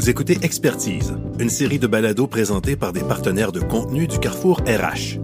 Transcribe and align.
Vous 0.00 0.08
écoutez 0.08 0.38
Expertise, 0.40 1.14
une 1.38 1.50
série 1.50 1.78
de 1.78 1.86
balados 1.86 2.26
présentés 2.26 2.74
par 2.74 2.94
des 2.94 3.02
partenaires 3.02 3.52
de 3.52 3.60
contenu 3.60 4.06
du 4.06 4.18
Carrefour 4.18 4.62
RH. 4.66 5.20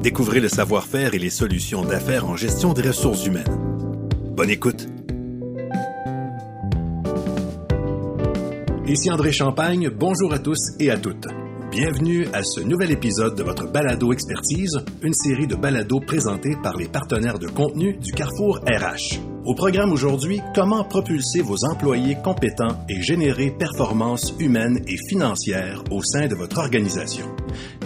Découvrez 0.00 0.38
le 0.38 0.48
savoir-faire 0.48 1.14
et 1.14 1.18
les 1.18 1.30
solutions 1.30 1.84
d'affaires 1.84 2.28
en 2.28 2.36
gestion 2.36 2.74
des 2.74 2.82
ressources 2.82 3.26
humaines. 3.26 3.58
Bonne 4.36 4.50
écoute. 4.50 4.86
Ici 8.86 9.10
André 9.10 9.32
Champagne, 9.32 9.90
bonjour 9.90 10.32
à 10.32 10.38
tous 10.38 10.60
et 10.78 10.92
à 10.92 10.96
toutes. 10.96 11.26
Bienvenue 11.72 12.28
à 12.32 12.44
ce 12.44 12.60
nouvel 12.60 12.92
épisode 12.92 13.34
de 13.34 13.42
votre 13.42 13.66
Balado 13.66 14.12
Expertise, 14.12 14.78
une 15.02 15.14
série 15.14 15.48
de 15.48 15.56
balados 15.56 15.98
présentés 15.98 16.54
par 16.62 16.76
les 16.76 16.86
partenaires 16.86 17.40
de 17.40 17.48
contenu 17.48 17.96
du 17.96 18.12
Carrefour 18.12 18.60
RH. 18.60 19.35
Au 19.46 19.54
programme 19.54 19.92
aujourd'hui, 19.92 20.40
comment 20.56 20.82
propulser 20.82 21.40
vos 21.40 21.64
employés 21.70 22.16
compétents 22.16 22.84
et 22.88 23.00
générer 23.00 23.52
performances 23.52 24.34
humaines 24.40 24.80
et 24.88 24.96
financières 25.08 25.84
au 25.92 26.02
sein 26.02 26.26
de 26.26 26.34
votre 26.34 26.58
organisation. 26.58 27.26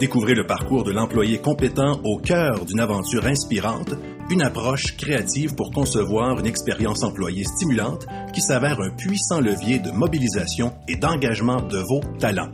Découvrez 0.00 0.32
le 0.32 0.46
parcours 0.46 0.84
de 0.84 0.90
l'employé 0.90 1.36
compétent 1.36 2.00
au 2.02 2.16
cœur 2.16 2.64
d'une 2.64 2.80
aventure 2.80 3.26
inspirante, 3.26 3.92
une 4.30 4.40
approche 4.40 4.96
créative 4.96 5.54
pour 5.54 5.70
concevoir 5.70 6.38
une 6.38 6.46
expérience 6.46 7.02
employée 7.02 7.44
stimulante 7.44 8.06
qui 8.32 8.40
s'avère 8.40 8.80
un 8.80 8.96
puissant 8.96 9.40
levier 9.40 9.80
de 9.80 9.90
mobilisation 9.90 10.72
et 10.88 10.96
d'engagement 10.96 11.60
de 11.60 11.78
vos 11.78 12.00
talents. 12.18 12.52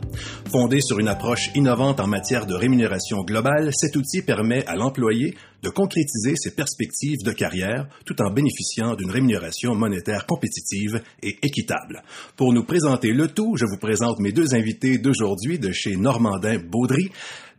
Fondé 0.50 0.80
sur 0.80 0.98
une 0.98 1.08
approche 1.08 1.50
innovante 1.54 2.00
en 2.00 2.08
matière 2.08 2.46
de 2.46 2.54
rémunération 2.54 3.22
globale, 3.22 3.70
cet 3.72 3.94
outil 3.94 4.22
permet 4.22 4.66
à 4.66 4.74
l'employé 4.74 5.36
de 5.62 5.70
concrétiser 5.70 6.34
ses 6.36 6.54
perspectives 6.54 7.22
de 7.24 7.32
carrière 7.32 7.88
tout 8.04 8.20
en 8.22 8.30
bénéficiant 8.30 8.94
d'une 8.94 9.10
rémunération 9.10 9.74
monétaire 9.74 10.26
compétitive 10.26 11.02
et 11.22 11.36
équitable. 11.42 12.02
Pour 12.36 12.52
nous 12.52 12.64
présenter 12.64 13.12
le 13.12 13.28
tout, 13.28 13.56
je 13.56 13.64
vous 13.64 13.78
présente 13.78 14.20
mes 14.20 14.32
deux 14.32 14.54
invités 14.54 14.98
d'aujourd'hui 14.98 15.58
de 15.58 15.72
chez 15.72 15.96
Normandin 15.96 16.58
Baudry. 16.58 17.10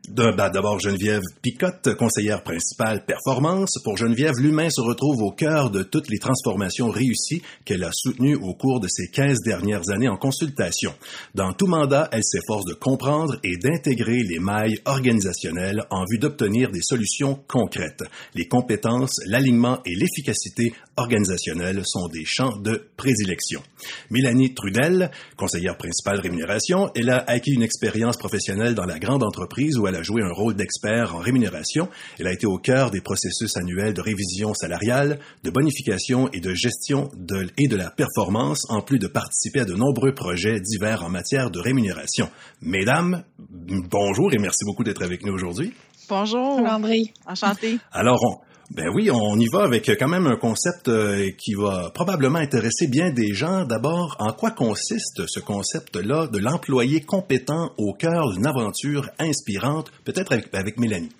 Ben, 0.09 0.31
d'abord, 0.33 0.79
Geneviève 0.79 1.21
Picotte, 1.41 1.93
conseillère 1.95 2.41
principale 2.41 3.03
performance. 3.03 3.77
Pour 3.83 3.97
Geneviève, 3.97 4.35
l'humain 4.37 4.69
se 4.69 4.79
retrouve 4.79 5.21
au 5.21 5.31
cœur 5.31 5.69
de 5.69 5.83
toutes 5.83 6.09
les 6.09 6.17
transformations 6.17 6.89
réussies 6.89 7.41
qu'elle 7.65 7.83
a 7.83 7.91
soutenues 7.91 8.37
au 8.37 8.53
cours 8.53 8.79
de 8.79 8.87
ces 8.87 9.09
15 9.09 9.39
dernières 9.43 9.89
années 9.89 10.07
en 10.07 10.15
consultation. 10.15 10.93
Dans 11.35 11.51
tout 11.51 11.67
mandat, 11.67 12.07
elle 12.13 12.23
s'efforce 12.23 12.63
de 12.63 12.73
comprendre 12.73 13.35
et 13.43 13.57
d'intégrer 13.57 14.23
les 14.23 14.39
mailles 14.39 14.79
organisationnelles 14.85 15.83
en 15.89 16.05
vue 16.09 16.19
d'obtenir 16.19 16.71
des 16.71 16.81
solutions 16.81 17.43
concrètes. 17.45 18.03
Les 18.33 18.47
compétences, 18.47 19.19
l'alignement 19.25 19.81
et 19.85 19.93
l'efficacité 19.93 20.71
organisationnelle 20.95 21.81
sont 21.85 22.07
des 22.07 22.23
champs 22.23 22.55
de 22.55 22.87
prédilection. 22.95 23.61
Mélanie 24.09 24.53
Trudel, 24.53 25.11
conseillère 25.35 25.77
principale 25.77 26.21
rémunération, 26.21 26.91
elle 26.95 27.09
a 27.09 27.25
acquis 27.27 27.51
une 27.51 27.63
expérience 27.63 28.15
professionnelle 28.15 28.73
dans 28.73 28.85
la 28.85 28.99
grande 28.99 29.23
entreprise 29.23 29.77
où 29.77 29.85
elle 29.85 29.96
a 29.97 30.03
joué 30.03 30.21
un 30.23 30.31
rôle 30.31 30.55
d'expert 30.55 31.15
en 31.15 31.19
rémunération. 31.19 31.89
Elle 32.19 32.27
a 32.27 32.33
été 32.33 32.45
au 32.45 32.57
cœur 32.57 32.91
des 32.91 33.01
processus 33.01 33.57
annuels 33.57 33.93
de 33.93 34.01
révision 34.01 34.53
salariale, 34.53 35.19
de 35.43 35.49
bonification 35.49 36.29
et 36.31 36.39
de 36.39 36.53
gestion 36.53 37.09
de, 37.15 37.47
et 37.57 37.67
de 37.67 37.75
la 37.75 37.89
performance, 37.89 38.65
en 38.69 38.81
plus 38.81 38.99
de 38.99 39.07
participer 39.07 39.61
à 39.61 39.65
de 39.65 39.73
nombreux 39.73 40.13
projets 40.13 40.59
divers 40.59 41.03
en 41.03 41.09
matière 41.09 41.51
de 41.51 41.59
rémunération. 41.59 42.29
Mesdames, 42.61 43.23
bonjour 43.39 44.33
et 44.33 44.37
merci 44.37 44.65
beaucoup 44.65 44.83
d'être 44.83 45.03
avec 45.03 45.25
nous 45.25 45.33
aujourd'hui. 45.33 45.73
Bonjour. 46.09 46.59
André. 46.59 47.11
Enchanté. 47.25 47.79
Alors, 47.91 48.23
on, 48.23 48.46
ben 48.71 48.89
oui, 48.93 49.09
on 49.09 49.39
y 49.39 49.47
va 49.47 49.63
avec 49.63 49.85
quand 49.97 50.09
même 50.09 50.27
un 50.27 50.35
concept 50.35 50.89
euh, 50.89 51.31
qui 51.37 51.53
va 51.53 51.89
probablement 51.93 52.39
intéresser 52.39 52.87
bien 52.87 53.11
des 53.11 53.33
gens. 53.33 53.63
D'abord, 53.63 54.17
en 54.19 54.33
quoi 54.33 54.51
consiste 54.51 55.25
ce 55.25 55.39
concept-là 55.39 56.27
de 56.27 56.37
l'employé 56.37 56.99
compétent 56.99 57.71
au 57.77 57.93
cœur 57.93 58.33
d'une 58.33 58.45
aventure 58.45 59.09
inspirante, 59.19 59.89
peut-être 60.03 60.33
avec, 60.51 60.77
Mélanie? 60.77 61.11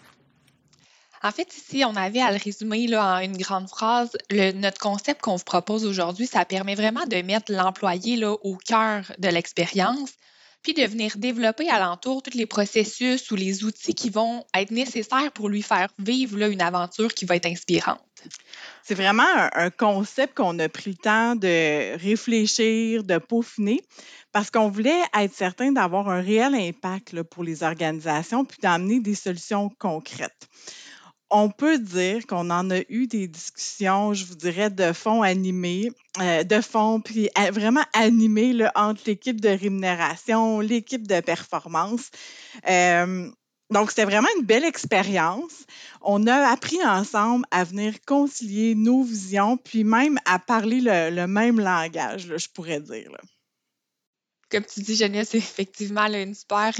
En 1.23 1.31
fait, 1.31 1.47
ici, 1.55 1.83
on 1.85 1.95
avait 1.95 2.19
à 2.19 2.31
le 2.31 2.37
résumer 2.37 2.85
en 2.97 3.19
une 3.19 3.37
grande 3.37 3.69
phrase. 3.69 4.11
Le, 4.29 4.51
notre 4.51 4.79
concept 4.79 5.21
qu'on 5.21 5.37
vous 5.37 5.43
propose 5.45 5.85
aujourd'hui, 5.85 6.27
ça 6.27 6.43
permet 6.43 6.75
vraiment 6.75 7.05
de 7.05 7.21
mettre 7.21 7.51
l'employé 7.51 8.23
au 8.25 8.57
cœur 8.57 9.11
de 9.17 9.29
l'expérience 9.29 10.11
de 10.73 10.83
venir 10.83 11.17
développer 11.17 11.69
alentour 11.69 12.21
tous 12.21 12.37
les 12.37 12.45
processus 12.45 13.31
ou 13.31 13.35
les 13.35 13.63
outils 13.63 13.93
qui 13.93 14.09
vont 14.09 14.45
être 14.55 14.71
nécessaires 14.71 15.31
pour 15.33 15.49
lui 15.49 15.61
faire 15.61 15.89
vivre 15.99 16.37
là, 16.37 16.47
une 16.47 16.61
aventure 16.61 17.13
qui 17.13 17.25
va 17.25 17.35
être 17.35 17.47
inspirante. 17.47 18.01
C'est 18.83 18.95
vraiment 18.95 19.23
un, 19.53 19.69
concept 19.69 20.35
qu'on 20.35 20.57
a 20.59 20.69
pris 20.69 20.91
le 20.91 20.97
temps 20.97 21.35
de 21.35 21.97
réfléchir, 21.97 23.03
de 23.03 23.17
peaufiner, 23.17 23.81
parce 24.31 24.49
qu'on 24.49 24.69
voulait 24.69 25.01
être 25.17 25.33
certain 25.33 25.71
d'avoir 25.71 26.09
un 26.09 26.21
réel 26.21 26.55
impact 26.55 27.21
pour 27.23 27.43
les 27.43 27.63
organisations, 27.63 28.45
puis 28.45 28.57
d'amener 28.61 28.99
des 28.99 29.15
solutions 29.15 29.69
concrètes 29.77 30.47
on 31.29 31.49
peut 31.49 31.77
dire 31.77 32.25
qu'on 32.25 32.49
en 32.49 32.69
a 32.71 32.79
eu 32.89 33.07
des 33.07 33.27
discussions, 33.27 34.13
je 34.13 34.25
vous 34.25 34.35
dirais, 34.35 34.69
de 34.69 34.93
fond 34.93 35.21
animés, 35.21 35.91
euh, 36.21 36.43
de 36.43 36.61
fond, 36.61 37.01
puis 37.01 37.29
vraiment 37.51 37.83
animés 37.93 38.53
là, 38.53 38.71
entre 38.75 39.01
l'équipe 39.05 39.41
de 39.41 39.49
rémunération, 39.49 40.59
l'équipe 40.59 41.05
de 41.05 41.19
performance. 41.19 42.09
Euh, 42.69 43.29
donc, 43.69 43.89
c'était 43.89 44.05
vraiment 44.05 44.29
une 44.37 44.45
belle 44.45 44.63
expérience. 44.63 45.65
On 46.01 46.25
a 46.27 46.49
appris 46.49 46.81
ensemble 46.85 47.45
à 47.51 47.65
venir 47.65 47.95
concilier 48.05 48.75
nos 48.75 49.03
visions, 49.03 49.57
puis 49.57 49.83
même 49.83 50.17
à 50.25 50.39
parler 50.39 50.79
le, 50.81 51.25
même 51.27 51.59
langage, 51.59 52.33
je 52.37 52.47
pourrais 52.53 52.79
dire. 52.79 53.11
Comme 54.49 54.63
tu 54.63 54.79
dis, 54.79 54.95
Jeannette, 54.95 55.27
c'est 55.27 55.37
effectivement 55.37 56.05
une 56.05 56.33
super 56.33 56.73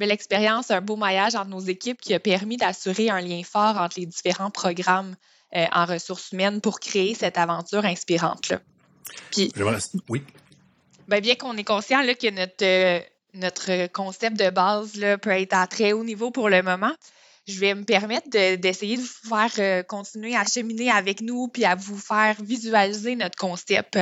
euh, 0.00 0.06
l'expérience, 0.06 0.70
un 0.70 0.80
beau 0.80 0.96
maillage 0.96 1.34
entre 1.34 1.48
nos 1.48 1.60
équipes 1.60 2.00
qui 2.00 2.14
a 2.14 2.20
permis 2.20 2.56
d'assurer 2.56 3.10
un 3.10 3.20
lien 3.20 3.42
fort 3.44 3.76
entre 3.76 3.98
les 3.98 4.06
différents 4.06 4.50
programmes 4.50 5.16
euh, 5.54 5.66
en 5.72 5.84
ressources 5.84 6.32
humaines 6.32 6.60
pour 6.60 6.80
créer 6.80 7.14
cette 7.14 7.38
aventure 7.38 7.84
inspirante-là. 7.84 8.60
Puis, 9.30 9.52
oui. 10.08 10.22
Ben, 11.08 11.20
bien 11.20 11.34
qu'on 11.34 11.56
est 11.56 11.64
conscient 11.64 12.02
là, 12.02 12.14
que 12.14 12.30
notre, 12.30 12.64
euh, 12.64 13.00
notre 13.34 13.86
concept 13.88 14.38
de 14.38 14.50
base 14.50 14.96
là, 14.96 15.18
peut 15.18 15.30
être 15.30 15.52
à 15.52 15.66
très 15.66 15.92
haut 15.92 16.04
niveau 16.04 16.30
pour 16.30 16.48
le 16.48 16.62
moment, 16.62 16.92
je 17.46 17.58
vais 17.58 17.74
me 17.74 17.84
permettre 17.84 18.28
d'essayer 18.30 18.96
de, 18.96 19.02
vous 19.02 19.28
faire 19.28 19.50
euh, 19.58 19.82
continuer 19.82 20.36
à 20.36 20.44
cheminer 20.44 20.90
avec 20.90 21.20
nous 21.20 21.48
puis 21.48 21.64
à 21.64 21.74
vous 21.74 21.98
faire 21.98 22.36
visualiser 22.40 23.16
notre 23.16 23.36
concept. 23.36 23.98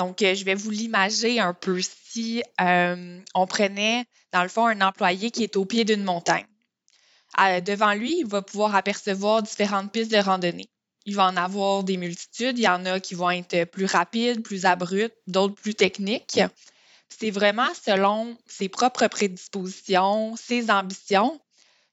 Donc, 0.00 0.20
je 0.20 0.44
vais 0.46 0.54
vous 0.54 0.70
l'imager 0.70 1.40
un 1.40 1.52
peu. 1.52 1.78
Si 1.82 2.42
on 2.58 3.46
prenait 3.46 4.06
dans 4.32 4.42
le 4.42 4.48
fond, 4.48 4.66
un 4.66 4.80
employé 4.80 5.30
qui 5.30 5.44
est 5.44 5.56
au 5.56 5.66
pied 5.66 5.84
d'une 5.84 6.04
montagne. 6.04 6.46
devant 7.36 7.92
lui, 7.92 8.20
il 8.20 8.26
va 8.26 8.40
pouvoir 8.40 8.74
apercevoir 8.74 9.42
différentes 9.42 9.92
pistes 9.92 10.10
de 10.10 10.16
randonnée. 10.16 10.70
Il 11.04 11.16
va 11.16 11.26
en 11.26 11.36
avoir 11.36 11.84
des 11.84 11.98
multitudes. 11.98 12.58
Il 12.58 12.62
y 12.62 12.68
en 12.68 12.86
a 12.86 12.98
qui 12.98 13.14
vont 13.14 13.28
être 13.30 13.64
plus 13.66 13.84
rapides, 13.84 14.42
plus 14.42 14.64
abruptes, 14.64 15.18
d'autres 15.26 15.54
plus 15.54 15.74
techniques. 15.74 16.40
C'est 17.10 17.30
vraiment 17.30 17.68
selon 17.84 18.38
ses 18.46 18.70
propres 18.70 19.06
prédispositions, 19.08 20.34
ses 20.36 20.70
ambitions, 20.70 21.38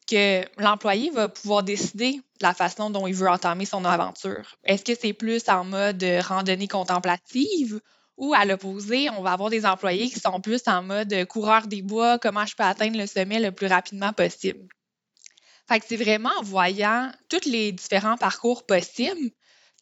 que 0.09 0.45
l'employé 0.61 1.09
va 1.09 1.27
pouvoir 1.27 1.63
décider 1.63 2.13
de 2.13 2.43
la 2.43 2.53
façon 2.53 2.89
dont 2.89 3.05
il 3.05 3.15
veut 3.15 3.27
entamer 3.27 3.65
son 3.65 3.83
aventure. 3.83 4.55
Est-ce 4.63 4.85
que 4.85 4.95
c'est 4.97 5.11
plus 5.11 5.49
en 5.49 5.65
mode 5.65 6.05
randonnée 6.21 6.69
contemplative 6.69 7.81
ou 8.17 8.33
à 8.33 8.45
l'opposé, 8.45 9.09
on 9.11 9.21
va 9.21 9.33
avoir 9.33 9.49
des 9.49 9.65
employés 9.65 10.09
qui 10.09 10.19
sont 10.19 10.41
plus 10.41 10.61
en 10.67 10.83
mode 10.83 11.25
coureur 11.25 11.67
des 11.67 11.81
bois, 11.81 12.19
comment 12.19 12.45
je 12.45 12.55
peux 12.55 12.63
atteindre 12.63 12.97
le 12.97 13.07
sommet 13.07 13.39
le 13.39 13.51
plus 13.51 13.67
rapidement 13.67 14.11
possible. 14.11 14.67
Fait 15.67 15.79
que 15.79 15.85
c'est 15.87 15.97
vraiment 15.97 16.31
en 16.39 16.43
voyant 16.43 17.11
tous 17.29 17.45
les 17.45 17.71
différents 17.71 18.17
parcours 18.17 18.65
possibles 18.65 19.31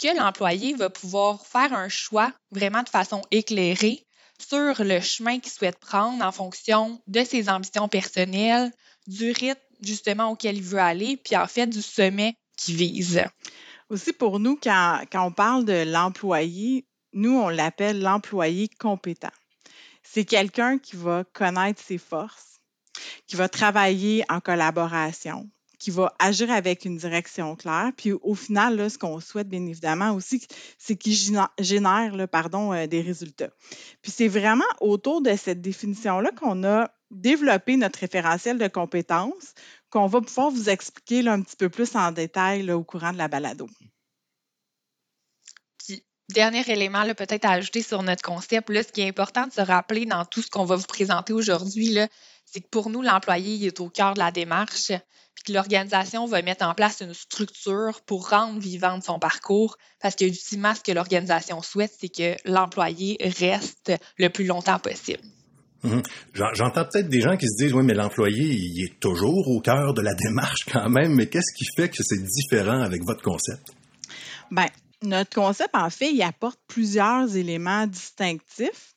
que 0.01 0.17
l'employé 0.17 0.73
va 0.73 0.89
pouvoir 0.89 1.45
faire 1.45 1.73
un 1.73 1.89
choix 1.89 2.33
vraiment 2.51 2.83
de 2.83 2.89
façon 2.89 3.21
éclairée 3.31 4.05
sur 4.37 4.83
le 4.83 4.99
chemin 4.99 5.39
qu'il 5.39 5.51
souhaite 5.51 5.79
prendre 5.79 6.23
en 6.23 6.31
fonction 6.31 7.01
de 7.07 7.23
ses 7.23 7.49
ambitions 7.49 7.87
personnelles, 7.87 8.71
du 9.07 9.31
rythme 9.31 9.61
justement 9.81 10.31
auquel 10.31 10.57
il 10.57 10.63
veut 10.63 10.79
aller, 10.79 11.17
puis 11.17 11.37
en 11.37 11.47
fait 11.47 11.67
du 11.67 11.81
sommet 11.81 12.35
qu'il 12.57 12.75
vise. 12.75 13.23
Aussi 13.89 14.11
pour 14.11 14.39
nous, 14.39 14.57
quand, 14.61 15.01
quand 15.11 15.27
on 15.27 15.31
parle 15.31 15.63
de 15.63 15.83
l'employé, 15.89 16.85
nous, 17.15 17.37
on 17.37 17.49
l'appelle 17.49 18.01
l'employé 18.01 18.69
compétent. 18.79 19.31
C'est 20.03 20.25
quelqu'un 20.25 20.77
qui 20.77 20.97
va 20.97 21.23
connaître 21.33 21.81
ses 21.81 21.97
forces, 21.97 22.59
qui 23.25 23.35
va 23.35 23.49
travailler 23.49 24.23
en 24.29 24.39
collaboration, 24.41 25.49
qui 25.79 25.91
va 25.91 26.13
agir 26.19 26.51
avec 26.51 26.83
une 26.85 26.97
direction 26.97 27.55
claire. 27.55 27.91
Puis 27.95 28.11
au 28.11 28.35
final, 28.35 28.75
là, 28.75 28.89
ce 28.89 28.97
qu'on 28.97 29.19
souhaite 29.19 29.47
bien 29.47 29.65
évidemment 29.65 30.11
aussi, 30.11 30.45
c'est 30.77 30.95
qu'il 30.95 31.15
génère 31.59 32.27
pardon, 32.29 32.73
euh, 32.73 32.85
des 32.85 33.01
résultats. 33.01 33.49
Puis 34.01 34.11
c'est 34.11 34.27
vraiment 34.27 34.65
autour 34.81 35.21
de 35.21 35.35
cette 35.35 35.61
définition-là 35.61 36.31
qu'on 36.31 36.63
a 36.65 36.91
développé 37.11 37.77
notre 37.77 37.99
référentiel 37.99 38.57
de 38.57 38.67
compétences 38.67 39.53
qu'on 39.89 40.07
va 40.07 40.19
pouvoir 40.19 40.49
vous 40.49 40.69
expliquer 40.69 41.25
un 41.27 41.41
petit 41.41 41.55
peu 41.55 41.69
plus 41.69 41.95
en 41.95 42.11
détail 42.11 42.69
au 42.71 42.83
courant 42.83 43.13
de 43.13 43.17
la 43.17 43.29
balado 43.29 43.69
Dernier 46.33 46.63
élément, 46.71 47.03
peut-être 47.13 47.45
à 47.45 47.51
ajouter 47.51 47.83
sur 47.83 48.01
notre 48.01 48.23
concept, 48.23 48.69
là, 48.69 48.81
ce 48.81 48.91
qui 48.91 49.01
est 49.01 49.07
important 49.07 49.45
de 49.45 49.53
se 49.53 49.61
rappeler 49.61 50.05
dans 50.05 50.25
tout 50.25 50.41
ce 50.41 50.49
qu'on 50.49 50.65
va 50.65 50.75
vous 50.75 50.87
présenter 50.87 51.33
aujourd'hui, 51.33 51.99
c'est 52.45 52.61
que 52.61 52.67
pour 52.69 52.89
nous, 52.89 53.03
l'employé 53.03 53.67
est 53.67 53.79
au 53.79 53.89
cœur 53.89 54.15
de 54.15 54.19
la 54.19 54.31
démarche, 54.31 54.91
puis 55.35 55.43
que 55.45 55.53
l'organisation 55.53 56.25
va 56.25 56.41
mettre 56.41 56.65
en 56.65 56.73
place 56.73 57.01
une 57.01 57.13
structure 57.13 58.01
pour 58.07 58.29
rendre 58.29 58.59
vivante 58.59 59.03
son 59.03 59.19
parcours, 59.19 59.77
parce 60.01 60.15
que 60.15 60.25
ultimement, 60.25 60.73
ce 60.73 60.81
que 60.81 60.91
l'organisation 60.91 61.61
souhaite, 61.61 61.93
c'est 61.99 62.09
que 62.09 62.35
l'employé 62.45 63.17
reste 63.21 63.91
le 64.17 64.29
plus 64.29 64.45
longtemps 64.45 64.79
possible. 64.79 65.21
Mhm. 65.83 66.01
J'entends 66.33 66.85
peut-être 66.85 67.09
des 67.09 67.21
gens 67.21 67.37
qui 67.37 67.45
se 67.47 67.63
disent, 67.63 67.73
oui, 67.73 67.83
mais 67.83 67.93
l'employé, 67.93 68.45
il 68.45 68.83
est 68.83 68.99
toujours 68.99 69.47
au 69.47 69.61
cœur 69.61 69.93
de 69.93 70.01
la 70.01 70.15
démarche 70.15 70.65
quand 70.71 70.89
même, 70.89 71.13
mais 71.13 71.27
qu'est-ce 71.27 71.53
qui 71.55 71.65
fait 71.77 71.89
que 71.89 72.01
c'est 72.01 72.23
différent 72.23 72.81
avec 72.81 73.03
votre 73.05 73.21
concept? 73.21 73.61
Bien, 74.49 74.67
notre 75.05 75.33
concept, 75.33 75.75
en 75.75 75.89
fait, 75.89 76.11
il 76.11 76.21
apporte 76.21 76.59
plusieurs 76.67 77.35
éléments 77.35 77.87
distinctifs. 77.87 78.95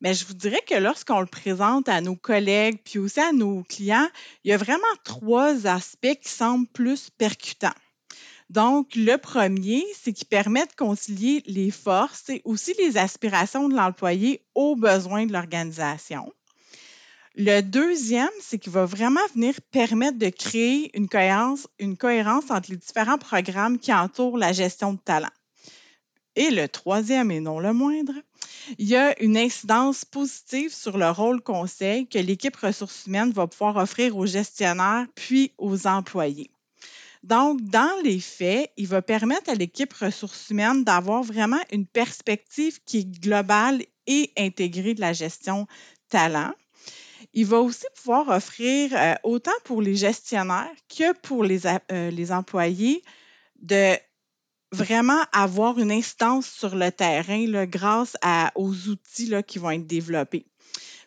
Mais 0.00 0.14
je 0.14 0.24
vous 0.26 0.34
dirais 0.34 0.62
que 0.66 0.76
lorsqu'on 0.76 1.20
le 1.20 1.26
présente 1.26 1.88
à 1.88 2.00
nos 2.00 2.14
collègues 2.14 2.80
puis 2.84 2.98
aussi 2.98 3.20
à 3.20 3.32
nos 3.32 3.64
clients, 3.64 4.08
il 4.44 4.50
y 4.50 4.54
a 4.54 4.56
vraiment 4.56 4.84
trois 5.04 5.66
aspects 5.66 6.20
qui 6.22 6.28
semblent 6.28 6.68
plus 6.68 7.10
percutants. 7.10 7.74
Donc, 8.48 8.94
le 8.94 9.16
premier, 9.16 9.84
c'est 10.00 10.12
qu'il 10.12 10.28
permet 10.28 10.64
de 10.64 10.72
concilier 10.76 11.42
les 11.46 11.70
forces 11.70 12.30
et 12.30 12.40
aussi 12.44 12.74
les 12.78 12.96
aspirations 12.96 13.68
de 13.68 13.74
l'employé 13.74 14.42
aux 14.54 14.74
besoins 14.74 15.26
de 15.26 15.32
l'organisation. 15.32 16.32
Le 17.34 17.60
deuxième, 17.60 18.28
c'est 18.40 18.58
qu'il 18.58 18.72
va 18.72 18.84
vraiment 18.86 19.20
venir 19.34 19.54
permettre 19.70 20.18
de 20.18 20.28
créer 20.28 20.96
une 20.96 21.08
cohérence, 21.08 21.68
une 21.78 21.96
cohérence 21.96 22.50
entre 22.50 22.70
les 22.70 22.76
différents 22.78 23.18
programmes 23.18 23.78
qui 23.78 23.92
entourent 23.92 24.38
la 24.38 24.52
gestion 24.52 24.94
de 24.94 24.98
talent. 24.98 25.28
Et 26.38 26.52
le 26.52 26.68
troisième, 26.68 27.32
et 27.32 27.40
non 27.40 27.58
le 27.58 27.72
moindre, 27.72 28.14
il 28.78 28.86
y 28.86 28.94
a 28.94 29.20
une 29.20 29.36
incidence 29.36 30.04
positive 30.04 30.72
sur 30.72 30.96
le 30.96 31.10
rôle 31.10 31.40
conseil 31.40 32.06
que 32.06 32.20
l'équipe 32.20 32.54
ressources 32.54 33.06
humaines 33.06 33.32
va 33.32 33.48
pouvoir 33.48 33.74
offrir 33.74 34.16
aux 34.16 34.24
gestionnaires 34.24 35.08
puis 35.16 35.50
aux 35.58 35.88
employés. 35.88 36.52
Donc, 37.24 37.60
dans 37.62 37.90
les 38.04 38.20
faits, 38.20 38.70
il 38.76 38.86
va 38.86 39.02
permettre 39.02 39.50
à 39.50 39.56
l'équipe 39.56 39.92
ressources 39.92 40.50
humaines 40.50 40.84
d'avoir 40.84 41.24
vraiment 41.24 41.58
une 41.72 41.86
perspective 41.86 42.78
qui 42.84 42.98
est 42.98 43.20
globale 43.20 43.82
et 44.06 44.30
intégrée 44.38 44.94
de 44.94 45.00
la 45.00 45.14
gestion 45.14 45.66
talent. 46.08 46.52
Il 47.34 47.46
va 47.46 47.58
aussi 47.58 47.86
pouvoir 47.96 48.28
offrir, 48.28 48.92
euh, 48.94 49.14
autant 49.24 49.58
pour 49.64 49.82
les 49.82 49.96
gestionnaires 49.96 50.70
que 50.88 51.12
pour 51.14 51.42
les, 51.42 51.66
euh, 51.66 52.10
les 52.12 52.30
employés, 52.30 53.02
de 53.60 53.96
vraiment 54.72 55.22
avoir 55.32 55.78
une 55.78 55.90
instance 55.92 56.46
sur 56.46 56.74
le 56.76 56.90
terrain 56.90 57.46
là, 57.46 57.66
grâce 57.66 58.16
aux 58.54 58.74
outils 58.88 59.26
là, 59.26 59.42
qui 59.42 59.58
vont 59.58 59.70
être 59.70 59.86
développés. 59.86 60.46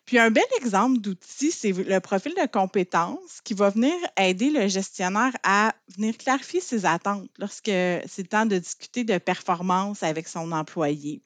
Puis 0.06 0.18
un 0.18 0.32
bel 0.32 0.44
exemple 0.60 1.00
d'outil, 1.00 1.52
c'est 1.52 1.72
le 1.72 2.00
profil 2.00 2.34
de 2.34 2.48
compétences 2.48 3.40
qui 3.44 3.54
va 3.54 3.70
venir 3.70 3.94
aider 4.18 4.50
le 4.50 4.68
gestionnaire 4.68 5.32
à 5.44 5.74
venir 5.96 6.18
clarifier 6.18 6.60
ses 6.60 6.86
attentes 6.86 7.30
lorsque 7.38 7.66
c'est 7.68 8.18
le 8.18 8.28
temps 8.28 8.46
de 8.46 8.58
discuter 8.58 9.04
de 9.04 9.18
performance 9.20 10.04
avec 10.04 10.28
son 10.28 10.52
employé. 10.52 11.22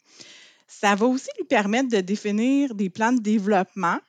Ça 0.68 0.94
va 0.94 1.06
aussi 1.06 1.30
lui 1.38 1.46
permettre 1.46 1.90
de 1.90 2.02
définir 2.02 2.76
des 2.76 2.90
plans 2.90 3.14
de 3.14 3.22
développement 3.22 4.00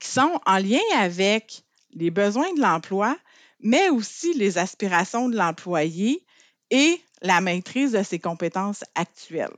qui 0.00 0.08
sont 0.08 0.40
en 0.46 0.58
lien 0.58 0.80
avec 0.98 1.62
les 1.92 2.10
besoins 2.10 2.52
de 2.54 2.60
l'emploi, 2.60 3.16
mais 3.60 3.88
aussi 3.88 4.34
les 4.34 4.58
aspirations 4.58 5.28
de 5.28 5.36
l'employé 5.36 6.24
et 6.70 7.00
la 7.22 7.40
maîtrise 7.40 7.92
de 7.92 8.02
ses 8.02 8.18
compétences 8.18 8.84
actuelles. 8.94 9.56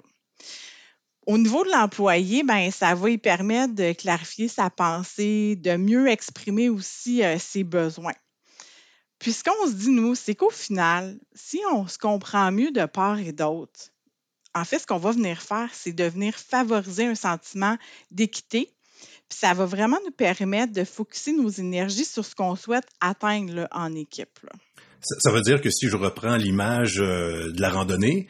Au 1.27 1.39
niveau 1.39 1.65
de 1.65 1.71
l'employé, 1.71 2.43
ben, 2.43 2.71
ça 2.73 2.95
va 2.95 3.09
lui 3.09 3.19
permettre 3.19 3.75
de 3.75 3.93
clarifier 3.93 4.49
sa 4.49 4.71
pensée, 4.71 5.55
de 5.57 5.77
mieux 5.77 6.09
exprimer 6.09 6.69
aussi 6.69 7.23
euh, 7.23 7.39
ses 7.39 7.63
besoins. 7.63 8.15
Puis 9.21 9.33
ce 9.33 9.45
qu'on 9.45 9.69
se 9.69 9.75
dit, 9.75 9.91
nous, 9.91 10.17
c'est 10.17 10.35
qu'au 10.35 10.51
final, 10.51 11.17
si 11.33 11.61
on 11.71 11.87
se 11.87 11.97
comprend 11.97 12.51
mieux 12.51 12.73
de 12.73 12.87
part 12.87 13.21
et 13.21 13.31
d'autre, 13.31 13.93
en 14.53 14.65
fait, 14.65 14.81
ce 14.81 14.87
qu'on 14.87 14.99
va 14.99 15.13
venir 15.13 15.41
faire, 15.41 15.71
c'est 15.73 15.93
de 15.93 16.05
venir 16.05 16.37
favoriser 16.37 17.07
un 17.07 17.15
sentiment 17.15 17.79
d'équité. 18.11 18.75
Puis 19.29 19.39
ça 19.39 19.55
va 19.55 19.65
vraiment 19.65 19.99
nous 20.05 20.11
permettre 20.11 20.73
de 20.73 20.83
focuser 20.83 21.33
nos 21.33 21.49
énergies 21.49 22.05
sur 22.05 22.25
ce 22.25 22.35
qu'on 22.35 22.57
souhaite 22.57 22.89
atteindre 23.01 23.69
en 23.71 23.95
équipe. 23.95 24.41
Ça, 25.03 25.33
veut 25.33 25.41
dire 25.41 25.61
que 25.61 25.71
si 25.71 25.89
je 25.89 25.97
reprends 25.97 26.37
l'image 26.37 27.01
euh, 27.01 27.51
de 27.51 27.61
la 27.61 27.71
randonnée, 27.71 28.29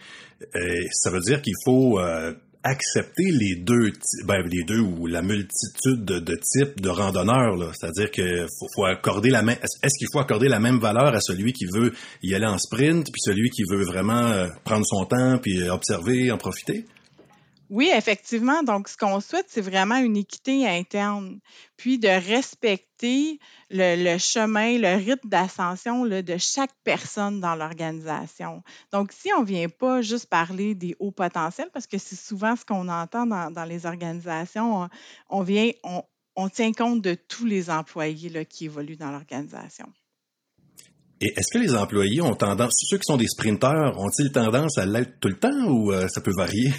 euh, 0.57 0.59
ça 0.91 1.11
veut 1.11 1.21
dire 1.21 1.43
qu'il 1.43 1.55
faut 1.67 2.01
euh, 2.01 2.33
accepter 2.63 3.31
les 3.31 3.57
deux, 3.57 3.93
ben, 4.25 4.43
les 4.47 4.65
deux 4.65 4.81
ou 4.81 5.07
la 5.07 5.21
multitude 5.21 6.05
de, 6.05 6.35
types 6.37 6.81
de 6.81 6.89
randonneurs. 6.89 7.75
C'est-à-dire 7.75 8.11
qu'il 8.11 8.47
faut, 8.75 8.85
accorder 8.87 9.29
la 9.29 9.43
même. 9.43 9.59
Est-ce 9.83 9.99
qu'il 9.99 10.09
faut 10.11 10.19
accorder 10.19 10.49
la 10.49 10.61
même 10.61 10.79
valeur 10.79 11.15
à 11.15 11.21
celui 11.21 11.53
qui 11.53 11.67
veut 11.67 11.93
y 12.23 12.35
aller 12.35 12.47
en 12.47 12.57
sprint, 12.57 13.05
puis 13.05 13.21
celui 13.21 13.51
qui 13.51 13.65
veut 13.71 13.85
vraiment 13.85 14.49
prendre 14.65 14.87
son 14.87 15.05
temps, 15.05 15.39
puis 15.39 15.69
observer, 15.69 16.31
en 16.33 16.39
profiter? 16.39 16.87
Oui, 17.73 17.91
effectivement. 17.91 18.63
Donc, 18.63 18.87
ce 18.87 18.99
qu'on 18.99 19.19
souhaite, 19.21 19.47
c'est 19.49 19.63
vraiment 19.63 19.97
une 19.97 20.19
équité 20.19 20.69
interne, 20.69 21.41
puis 21.79 21.99
de 21.99 22.07
respecter 22.07 23.39
le, 23.71 24.19
chemin, 24.19 24.77
le 24.77 24.95
rythme 24.95 25.27
d'ascension 25.27 26.05
de 26.05 26.37
chaque 26.37 26.75
personne 26.85 27.41
dans 27.41 27.55
l'organisation. 27.55 28.63
Donc, 28.93 29.11
si 29.13 29.31
on 29.33 29.41
ne 29.41 29.47
vient 29.47 29.71
pas 29.71 30.03
juste 30.03 30.27
parler 30.27 30.75
des 30.75 30.95
hauts 30.99 31.13
potentiels, 31.13 31.71
parce 31.73 31.87
que 31.87 31.97
c'est 31.97 32.15
souvent 32.15 32.57
ce 32.57 32.67
qu'on 32.67 32.89
entend 32.91 33.25
dans, 33.25 33.65
les 33.67 33.87
organisations, 33.87 34.91
on, 35.31 35.43
vient, 35.43 35.71
on, 36.37 36.49
tient 36.51 36.73
compte 36.73 37.01
de 37.01 37.15
tous 37.15 37.47
les 37.47 37.71
employés 37.71 38.45
qui 38.45 38.67
évoluent 38.67 38.99
dans 38.99 39.13
l'organisation. 39.13 39.87
Et 41.23 41.33
est-ce 41.39 41.51
que 41.51 41.59
les 41.59 41.75
employés 41.75 42.21
ont 42.21 42.35
tendance, 42.35 42.75
ceux 42.91 42.99
qui 42.99 43.07
sont 43.07 43.17
des 43.17 43.29
sprinteurs, 43.29 43.99
ont-ils 43.99 44.31
tendance 44.31 44.77
à 44.77 44.85
l'être 44.85 45.21
tout 45.21 45.29
le 45.29 45.39
temps 45.39 45.69
ou 45.69 45.91
euh, 45.91 46.07
ça 46.09 46.21
peut 46.21 46.35
varier? 46.37 46.71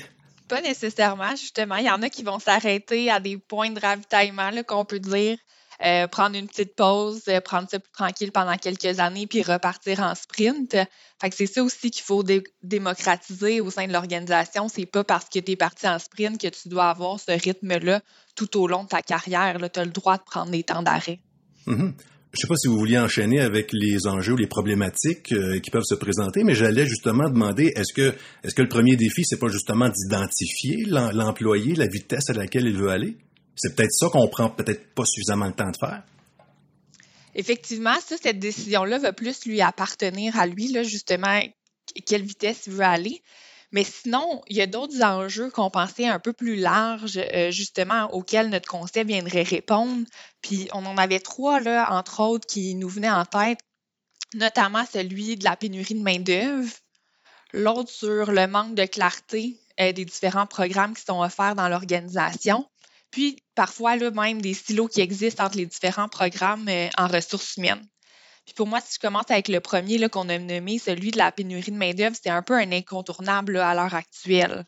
Pas 0.53 0.61
nécessairement, 0.61 1.31
justement. 1.31 1.77
Il 1.77 1.85
y 1.87 1.89
en 1.89 2.03
a 2.03 2.09
qui 2.09 2.21
vont 2.21 2.37
s'arrêter 2.37 3.09
à 3.09 3.19
des 3.19 3.39
points 3.39 3.71
de 3.71 3.79
ravitaillement, 3.79 4.51
qu'on 4.67 4.85
peut 4.85 4.99
dire. 4.99 5.39
Euh, 5.83 6.07
prendre 6.07 6.35
une 6.37 6.47
petite 6.47 6.75
pause, 6.75 7.23
euh, 7.27 7.41
prendre 7.41 7.67
ça 7.67 7.79
plus 7.79 7.91
tranquille 7.91 8.31
pendant 8.31 8.55
quelques 8.57 8.99
années, 8.99 9.25
puis 9.25 9.41
repartir 9.41 10.01
en 10.01 10.13
sprint. 10.13 10.77
Fait 11.19 11.29
que 11.31 11.35
c'est 11.35 11.47
ça 11.47 11.63
aussi 11.63 11.89
qu'il 11.89 12.03
faut 12.03 12.23
démocratiser 12.61 13.61
au 13.61 13.71
sein 13.71 13.87
de 13.87 13.93
l'organisation. 13.93 14.67
C'est 14.67 14.85
pas 14.85 15.03
parce 15.03 15.25
que 15.25 15.39
tu 15.39 15.53
es 15.53 15.55
parti 15.55 15.87
en 15.87 15.97
sprint 15.97 16.39
que 16.39 16.49
tu 16.49 16.69
dois 16.69 16.91
avoir 16.91 17.19
ce 17.19 17.31
rythme-là 17.31 18.01
tout 18.35 18.55
au 18.61 18.67
long 18.67 18.83
de 18.83 18.89
ta 18.89 19.01
carrière. 19.01 19.57
Tu 19.73 19.79
as 19.79 19.85
le 19.85 19.91
droit 19.91 20.17
de 20.17 20.23
prendre 20.23 20.51
des 20.51 20.61
temps 20.61 20.83
d'arrêt. 20.83 21.19
Mm-hmm. 21.65 21.93
Je 22.33 22.39
ne 22.39 22.41
sais 22.41 22.47
pas 22.47 22.55
si 22.55 22.67
vous 22.67 22.77
vouliez 22.77 22.97
enchaîner 22.97 23.41
avec 23.41 23.69
les 23.73 24.07
enjeux 24.07 24.33
ou 24.33 24.37
les 24.37 24.47
problématiques 24.47 25.31
euh, 25.33 25.59
qui 25.59 25.69
peuvent 25.69 25.83
se 25.83 25.93
présenter, 25.93 26.43
mais 26.43 26.55
j'allais 26.55 26.87
justement 26.87 27.29
demander 27.29 27.71
est-ce 27.75 27.93
que 27.93 28.15
est-ce 28.43 28.55
que 28.55 28.63
le 28.63 28.69
premier 28.69 28.95
défi 28.95 29.23
c'est 29.23 29.37
pas 29.37 29.49
justement 29.49 29.87
d'identifier 29.87 30.83
l'employé, 30.87 31.75
la 31.75 31.85
vitesse 31.85 32.31
à 32.31 32.33
laquelle 32.33 32.65
il 32.65 32.75
veut 32.75 32.89
aller? 32.89 33.17
C'est 33.55 33.75
peut-être 33.75 33.91
ça 33.91 34.07
qu'on 34.11 34.27
prend 34.27 34.49
peut-être 34.49 34.95
pas 34.95 35.05
suffisamment 35.05 35.45
le 35.45 35.53
temps 35.53 35.69
de 35.69 35.77
faire. 35.77 36.01
Effectivement, 37.35 37.95
ça, 38.03 38.15
cette 38.21 38.39
décision-là 38.39 38.97
va 38.97 39.13
plus 39.13 39.45
lui 39.45 39.61
appartenir 39.61 40.37
à 40.39 40.47
lui, 40.47 40.71
là, 40.71 40.83
justement, 40.83 41.39
quelle 42.05 42.23
vitesse 42.23 42.63
il 42.67 42.73
veut 42.73 42.81
aller. 42.81 43.21
Mais 43.73 43.83
sinon, 43.83 44.43
il 44.47 44.55
y 44.55 44.61
a 44.61 44.67
d'autres 44.67 45.01
enjeux 45.03 45.49
qu'on 45.49 45.71
pensait 45.71 46.07
un 46.07 46.19
peu 46.19 46.31
plus 46.31 46.55
larges, 46.55 47.17
euh, 47.17 47.49
justement, 47.49 48.05
auxquels 48.13 48.49
notre 48.49 48.69
concept 48.69 49.09
viendrait 49.09 49.41
répondre. 49.41 50.05
Puis 50.41 50.69
on 50.73 50.85
en 50.85 50.95
avait 50.95 51.19
trois, 51.19 51.59
là, 51.59 51.91
entre 51.91 52.21
autres, 52.21 52.45
qui 52.45 52.75
nous 52.75 52.87
venaient 52.87 53.09
en 53.09 53.25
tête, 53.25 53.59
notamment 54.35 54.85
celui 54.85 55.37
de 55.37 55.43
la 55.43 55.55
pénurie 55.55 55.95
de 55.95 56.03
main-d'œuvre, 56.03 56.71
l'autre 57.51 57.89
sur 57.89 58.31
le 58.31 58.45
manque 58.45 58.75
de 58.75 58.85
clarté 58.85 59.59
euh, 59.79 59.91
des 59.91 60.05
différents 60.05 60.47
programmes 60.47 60.93
qui 60.93 61.03
sont 61.03 61.21
offerts 61.21 61.55
dans 61.55 61.67
l'organisation, 61.67 62.69
puis 63.09 63.37
parfois 63.55 63.95
là, 63.95 64.11
même 64.11 64.39
des 64.39 64.53
silos 64.53 64.87
qui 64.87 65.01
existent 65.01 65.45
entre 65.45 65.57
les 65.57 65.65
différents 65.65 66.09
programmes 66.09 66.67
euh, 66.69 66.89
en 66.95 67.07
ressources 67.07 67.57
humaines. 67.57 67.87
Puis 68.45 68.53
pour 68.55 68.67
moi, 68.67 68.81
si 68.81 68.95
je 68.95 68.99
commence 68.99 69.29
avec 69.29 69.47
le 69.47 69.59
premier 69.59 70.09
qu'on 70.09 70.29
a 70.29 70.37
nommé, 70.37 70.79
celui 70.79 71.11
de 71.11 71.17
la 71.17 71.31
pénurie 71.31 71.71
de 71.71 71.77
main-d'œuvre, 71.77 72.15
c'est 72.21 72.29
un 72.29 72.41
peu 72.41 72.55
un 72.55 72.71
incontournable 72.71 73.57
à 73.57 73.73
l'heure 73.73 73.95
actuelle. 73.95 74.65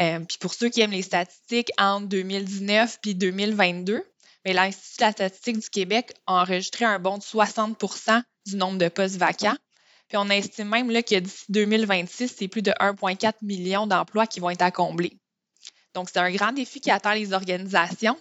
Euh, 0.00 0.20
puis 0.20 0.38
pour 0.38 0.54
ceux 0.54 0.68
qui 0.68 0.80
aiment 0.80 0.92
les 0.92 1.02
statistiques, 1.02 1.70
entre 1.78 2.08
2019 2.08 2.98
puis 3.02 3.14
2022, 3.14 4.02
mais 4.44 4.52
l'Institut 4.52 4.98
de 4.98 5.04
la 5.04 5.12
statistique 5.12 5.58
du 5.58 5.70
Québec 5.70 6.14
a 6.26 6.42
enregistré 6.42 6.84
un 6.84 6.98
bond 6.98 7.18
de 7.18 7.22
60% 7.22 8.22
du 8.46 8.56
nombre 8.56 8.78
de 8.78 8.88
postes 8.88 9.16
vacants. 9.16 9.56
Puis 10.08 10.16
on 10.16 10.28
estime 10.28 10.68
même 10.68 10.90
là, 10.90 11.02
que 11.02 11.18
d'ici 11.18 11.44
2026, 11.50 12.34
c'est 12.36 12.48
plus 12.48 12.62
de 12.62 12.72
1,4 12.72 13.34
million 13.42 13.86
d'emplois 13.86 14.26
qui 14.26 14.40
vont 14.40 14.50
être 14.50 14.62
à 14.62 14.70
combler. 14.70 15.18
Donc, 15.94 16.08
c'est 16.10 16.18
un 16.18 16.30
grand 16.30 16.52
défi 16.52 16.80
qui 16.80 16.90
attend 16.90 17.12
les 17.12 17.32
organisations. 17.32 18.18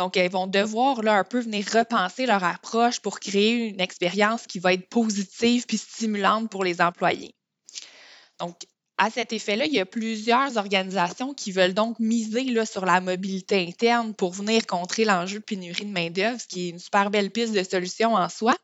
Donc, 0.00 0.16
elles 0.16 0.30
vont 0.30 0.46
devoir 0.46 1.02
là, 1.02 1.14
un 1.18 1.24
peu 1.24 1.40
venir 1.40 1.62
repenser 1.72 2.24
leur 2.24 2.42
approche 2.42 3.00
pour 3.00 3.20
créer 3.20 3.68
une 3.68 3.82
expérience 3.82 4.46
qui 4.46 4.58
va 4.58 4.72
être 4.72 4.88
positive 4.88 5.66
puis 5.66 5.76
stimulante 5.76 6.50
pour 6.50 6.64
les 6.64 6.80
employés. 6.80 7.34
Donc, 8.38 8.56
À 9.02 9.08
cet 9.08 9.32
effet-là, 9.32 9.64
il 9.64 9.72
y 9.72 9.80
a 9.80 9.86
plusieurs 9.86 10.58
organisations 10.58 11.32
qui 11.32 11.52
veulent 11.52 11.72
donc 11.72 11.98
miser 11.98 12.44
là, 12.44 12.66
sur 12.66 12.84
la 12.84 13.00
mobilité 13.00 13.66
interne 13.66 14.12
pour 14.12 14.34
venir 14.34 14.66
contrer 14.66 15.06
l'enjeu 15.06 15.38
de 15.38 15.44
pénurie 15.44 15.86
de 15.86 15.90
main-d'œuvre, 15.90 16.38
ce 16.38 16.46
qui 16.46 16.66
est 16.66 16.68
une 16.68 16.78
super 16.78 17.10
belle 17.10 17.30
piste 17.30 17.54
de 17.54 17.62
solution 17.62 18.12
en 18.14 18.28
soi. 18.28 18.54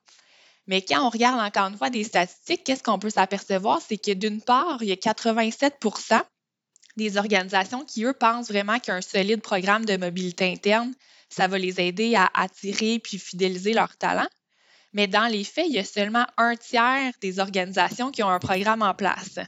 Mais 0.66 0.82
quand 0.82 1.06
on 1.06 1.08
regarde 1.08 1.40
encore 1.40 1.68
une 1.68 1.78
fois 1.78 1.88
des 1.88 2.04
statistiques, 2.04 2.64
qu'est-ce 2.64 2.82
qu'on 2.82 2.98
peut 2.98 3.08
s'apercevoir? 3.08 3.80
C'est 3.80 3.96
que 3.96 4.12
d'une 4.12 4.42
part, 4.42 4.76
il 4.82 4.88
y 4.88 4.92
a 4.92 4.96
87% 4.96 6.20
des 6.98 7.16
organisations 7.16 7.86
qui, 7.86 8.04
eux, 8.04 8.12
pensent 8.12 8.48
vraiment 8.48 8.78
qu'un 8.78 9.00
solide 9.00 9.40
programme 9.40 9.86
de 9.86 9.96
mobilité 9.96 10.52
interne, 10.52 10.92
ça 11.36 11.48
va 11.48 11.58
les 11.58 11.80
aider 11.80 12.14
à 12.14 12.30
attirer 12.34 12.98
puis 12.98 13.18
fidéliser 13.18 13.74
leurs 13.74 13.96
talents. 13.96 14.28
Mais 14.92 15.06
dans 15.06 15.26
les 15.26 15.44
faits, 15.44 15.66
il 15.68 15.74
y 15.74 15.78
a 15.78 15.84
seulement 15.84 16.26
un 16.38 16.56
tiers 16.56 17.12
des 17.20 17.38
organisations 17.38 18.10
qui 18.10 18.22
ont 18.22 18.30
un 18.30 18.38
programme 18.38 18.80
en 18.80 18.94
place. 18.94 19.38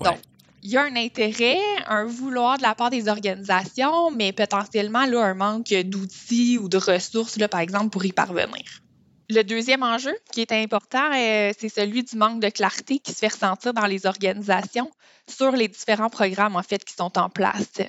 Donc, 0.00 0.18
il 0.62 0.70
y 0.70 0.76
a 0.76 0.82
un 0.82 0.96
intérêt, 0.96 1.58
un 1.86 2.04
vouloir 2.04 2.58
de 2.58 2.62
la 2.62 2.74
part 2.74 2.90
des 2.90 3.08
organisations, 3.08 4.10
mais 4.10 4.32
potentiellement 4.32 5.06
là, 5.06 5.24
un 5.24 5.34
manque 5.34 5.72
d'outils 5.84 6.58
ou 6.58 6.68
de 6.68 6.76
ressources, 6.76 7.38
là, 7.38 7.48
par 7.48 7.60
exemple, 7.60 7.90
pour 7.90 8.04
y 8.04 8.12
parvenir. 8.12 8.82
Le 9.30 9.42
deuxième 9.42 9.82
enjeu 9.82 10.14
qui 10.32 10.40
est 10.40 10.52
important, 10.52 11.10
euh, 11.14 11.52
c'est 11.58 11.68
celui 11.68 12.02
du 12.02 12.16
manque 12.16 12.40
de 12.40 12.48
clarté 12.48 12.98
qui 12.98 13.12
se 13.12 13.18
fait 13.18 13.28
ressentir 13.28 13.72
dans 13.72 13.86
les 13.86 14.06
organisations 14.06 14.90
sur 15.26 15.52
les 15.52 15.68
différents 15.68 16.08
programmes 16.10 16.56
en 16.56 16.62
fait 16.62 16.84
qui 16.84 16.94
sont 16.94 17.18
en 17.18 17.28
place. 17.28 17.82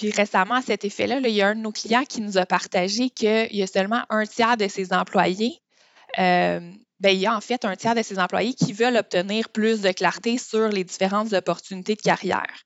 Puis 0.00 0.10
récemment, 0.12 0.54
à 0.54 0.62
cet 0.62 0.86
effet-là, 0.86 1.18
il 1.22 1.28
y 1.28 1.42
a 1.42 1.48
un 1.48 1.54
de 1.54 1.60
nos 1.60 1.72
clients 1.72 2.04
qui 2.08 2.22
nous 2.22 2.38
a 2.38 2.46
partagé 2.46 3.10
qu'il 3.10 3.54
y 3.54 3.62
a 3.62 3.66
seulement 3.66 4.02
un 4.08 4.24
tiers 4.24 4.56
de 4.56 4.66
ses 4.66 4.94
employés 4.94 5.60
euh, 6.18 6.58
ben, 7.00 7.10
il 7.10 7.18
y 7.18 7.26
a 7.26 7.36
en 7.36 7.40
fait 7.42 7.66
un 7.66 7.76
tiers 7.76 7.94
de 7.94 8.02
ses 8.02 8.18
employés 8.18 8.54
qui 8.54 8.72
veulent 8.72 8.96
obtenir 8.96 9.50
plus 9.50 9.82
de 9.82 9.92
clarté 9.92 10.38
sur 10.38 10.68
les 10.68 10.84
différentes 10.84 11.34
opportunités 11.34 11.96
de 11.96 12.00
carrière. 12.00 12.64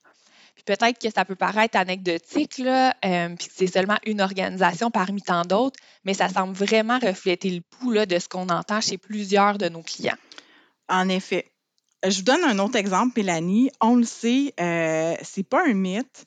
Puis 0.55 0.63
peut-être 0.65 1.01
que 1.01 1.13
ça 1.13 1.25
peut 1.25 1.35
paraître 1.35 1.77
anecdotique, 1.77 2.59
là, 2.59 2.95
euh, 3.05 3.35
puis 3.37 3.49
c'est 3.53 3.67
seulement 3.67 3.99
une 4.07 4.21
organisation 4.21 4.93
parmi 4.93 5.21
tant 5.21 5.43
d'autres, 5.43 5.81
mais 6.05 6.15
ça 6.15 6.29
semble 6.29 6.55
vraiment 6.55 7.01
refléter 7.01 7.51
le 7.51 7.63
pouls 7.63 8.07
de 8.07 8.19
ce 8.21 8.29
qu'on 8.29 8.49
entend 8.49 8.81
chez 8.81 8.97
plusieurs 8.97 9.59
de 9.59 9.69
nos 9.69 9.83
clients. 9.83 10.19
En 10.89 11.09
effet. 11.09 11.51
Je 12.07 12.19
vous 12.19 12.23
donne 12.23 12.45
un 12.45 12.61
autre 12.61 12.77
exemple, 12.77 13.15
Mélanie. 13.17 13.71
On 13.81 13.97
le 13.97 14.05
sait, 14.05 14.55
euh, 14.61 15.17
c'est 15.23 15.43
pas 15.43 15.67
un 15.67 15.73
mythe 15.73 16.27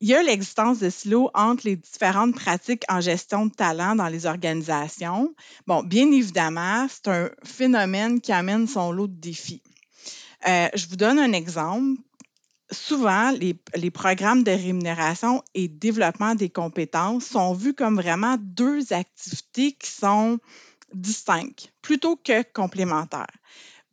il 0.00 0.08
y 0.08 0.14
a 0.14 0.22
l'existence 0.22 0.78
de 0.78 0.90
silos 0.90 1.30
entre 1.34 1.66
les 1.66 1.76
différentes 1.76 2.34
pratiques 2.34 2.84
en 2.88 3.00
gestion 3.00 3.46
de 3.46 3.52
talent 3.52 3.96
dans 3.96 4.08
les 4.08 4.26
organisations. 4.26 5.34
Bon, 5.66 5.82
bien 5.82 6.10
évidemment, 6.10 6.86
c'est 6.88 7.08
un 7.08 7.30
phénomène 7.44 8.20
qui 8.20 8.32
amène 8.32 8.66
son 8.66 8.92
lot 8.92 9.06
de 9.06 9.18
défis. 9.18 9.62
Euh, 10.46 10.68
je 10.74 10.86
vous 10.86 10.96
donne 10.96 11.18
un 11.18 11.32
exemple. 11.32 12.00
Souvent, 12.70 13.30
les, 13.30 13.56
les, 13.76 13.90
programmes 13.92 14.42
de 14.42 14.50
rémunération 14.50 15.42
et 15.54 15.68
développement 15.68 16.34
des 16.34 16.50
compétences 16.50 17.24
sont 17.24 17.54
vus 17.54 17.74
comme 17.74 17.96
vraiment 17.96 18.36
deux 18.40 18.92
activités 18.92 19.72
qui 19.72 19.90
sont 19.90 20.38
distinctes 20.92 21.72
plutôt 21.80 22.16
que 22.16 22.42
complémentaires. 22.52 23.26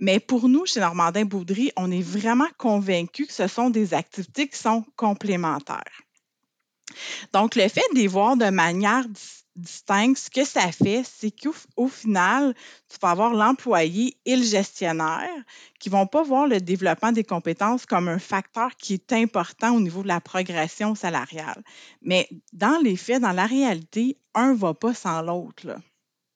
Mais 0.04 0.20
pour 0.20 0.50
nous, 0.50 0.66
chez 0.66 0.82
Normandin 0.82 1.24
Baudry, 1.24 1.72
on 1.78 1.90
est 1.90 2.02
vraiment 2.02 2.50
convaincus 2.58 3.28
que 3.28 3.34
ce 3.34 3.48
sont 3.48 3.70
des 3.70 3.94
activités 3.94 4.50
qui 4.50 4.58
sont 4.58 4.84
complémentaires. 4.98 6.02
Donc, 7.32 7.56
le 7.56 7.70
fait 7.70 7.86
de 7.94 8.00
les 8.00 8.08
voir 8.08 8.36
de 8.36 8.50
manière 8.50 9.06
distincte, 9.56 10.18
ce 10.18 10.30
que 10.30 10.44
ça 10.44 10.74
fait, 10.74 11.04
c'est 11.06 11.32
qu'au 11.32 11.88
final, 11.88 12.54
tu 12.90 12.98
vas 13.02 13.12
avoir 13.12 13.34
l'employé 13.34 14.18
et 14.26 14.36
le 14.36 14.44
gestionnaire 14.44 15.30
qui 15.80 15.88
ne 15.88 15.94
vont 15.94 16.08
pas 16.08 16.22
voir 16.22 16.48
le 16.48 16.60
développement 16.60 17.14
des 17.14 17.24
compétences 17.24 17.86
comme 17.86 18.10
un 18.10 18.20
facteur 18.20 18.76
qui 18.76 18.96
est 18.96 19.14
important 19.14 19.74
au 19.74 19.80
niveau 19.80 20.04
de 20.04 20.10
la 20.10 20.20
progression 20.20 20.96
salariale. 20.96 21.64
Mais 22.02 22.28
dans 22.52 22.78
les 22.84 22.98
faits, 22.98 23.22
dans 23.22 23.32
la 23.32 23.46
réalité, 23.46 24.18
un 24.34 24.52
ne 24.52 24.58
va 24.58 24.74
pas 24.74 24.94
sans 24.94 25.22
l'autre. 25.22 25.78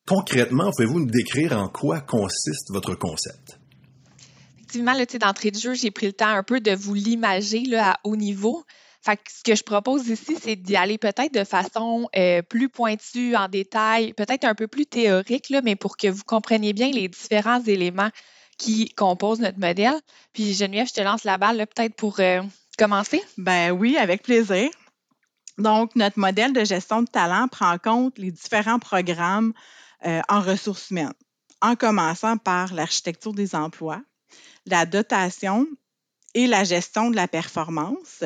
Concrètement, 0.08 0.72
pouvez-vous 0.72 1.02
nous 1.02 1.12
décrire 1.12 1.52
en 1.52 1.68
quoi 1.68 2.00
consiste 2.00 2.72
votre 2.72 2.96
concept? 2.96 3.57
Effectivement, 4.70 4.94
d'entrée 5.20 5.52
de 5.52 5.58
jeu, 5.58 5.74
j'ai 5.76 5.92
pris 5.92 6.08
le 6.08 6.14
temps 6.14 6.28
un 6.28 6.44
peu 6.44 6.60
de 6.60 6.72
vous 6.72 6.94
l'imager 6.94 7.64
à 7.78 8.00
haut 8.04 8.18
niveau. 8.18 8.66
Fait 9.02 9.18
ce 9.30 9.42
que 9.42 9.56
je 9.56 9.64
propose 9.64 10.10
ici, 10.10 10.36
c'est 10.42 10.58
d'y 10.58 10.76
aller 10.76 10.98
peut-être 10.98 11.34
de 11.34 11.46
façon 11.46 12.10
euh, 12.18 12.42
plus 12.42 12.68
pointue, 12.68 13.38
en 13.38 13.48
détail, 13.48 14.12
peut-être 14.12 14.44
un 14.44 14.56
peu 14.56 14.68
plus 14.68 14.86
théorique, 14.86 15.54
mais 15.64 15.78
pour 15.78 15.96
que 15.96 16.10
vous 16.10 16.24
compreniez 16.26 16.74
bien 16.74 16.92
les 16.92 17.08
différents 17.08 17.64
éléments 17.64 18.10
qui 18.58 18.90
composent 18.90 19.40
notre 19.40 19.60
modèle. 19.60 19.96
Puis 20.34 20.54
Geneviève, 20.54 20.88
je 20.90 20.96
te 20.96 21.02
lance 21.02 21.24
la 21.24 21.38
balle 21.38 21.66
peut-être 21.74 21.96
pour 21.96 22.20
euh, 22.20 22.42
commencer. 22.78 23.24
Ben 23.38 23.72
oui, 23.72 23.96
avec 23.96 24.24
plaisir. 24.24 24.70
Donc, 25.58 25.96
notre 25.96 26.20
modèle 26.20 26.52
de 26.52 26.66
gestion 26.66 27.04
de 27.04 27.08
talent 27.08 27.48
prend 27.48 27.72
en 27.72 27.78
compte 27.78 28.18
les 28.18 28.32
différents 28.32 28.80
programmes 28.80 29.54
euh, 30.06 30.22
en 30.28 30.42
ressources 30.42 30.90
humaines, 30.90 31.14
en 31.62 31.78
commençant 31.78 32.36
par 32.36 32.74
l'architecture 32.74 33.34
des 33.34 33.56
emplois, 33.56 34.02
la 34.66 34.86
dotation 34.86 35.68
et 36.34 36.48
la 36.48 36.64
gestion 36.64 37.10
de 37.10 37.16
la 37.16 37.28
performance, 37.28 38.24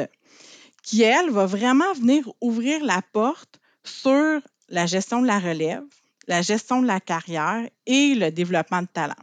qui, 0.84 1.03
elle, 1.03 1.29
va 1.29 1.46
vraiment 1.46 1.93
venir 1.93 2.29
ouvrir 2.41 2.84
la 2.84 3.01
porte 3.13 3.60
sur 3.84 4.41
la 4.70 4.86
gestion 4.86 5.22
de 5.22 5.27
la 5.27 5.39
relève, 5.39 5.84
la 6.27 6.41
gestion 6.41 6.81
de 6.81 6.88
la 6.88 7.00
carrière 7.00 7.70
et 7.86 8.15
le 8.15 8.31
développement 8.31 8.81
de 8.81 8.88
talent. 8.88 9.15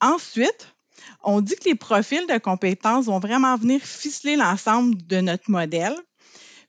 Ensuite, 0.00 0.68
on 1.22 1.40
dit 1.40 1.56
que 1.56 1.68
les 1.68 1.74
profils 1.74 2.26
de 2.26 2.38
compétences 2.38 3.06
vont 3.06 3.18
vraiment 3.18 3.56
venir 3.56 3.80
ficeler 3.82 4.36
l'ensemble 4.36 4.96
de 5.06 5.20
notre 5.20 5.50
modèle 5.50 5.96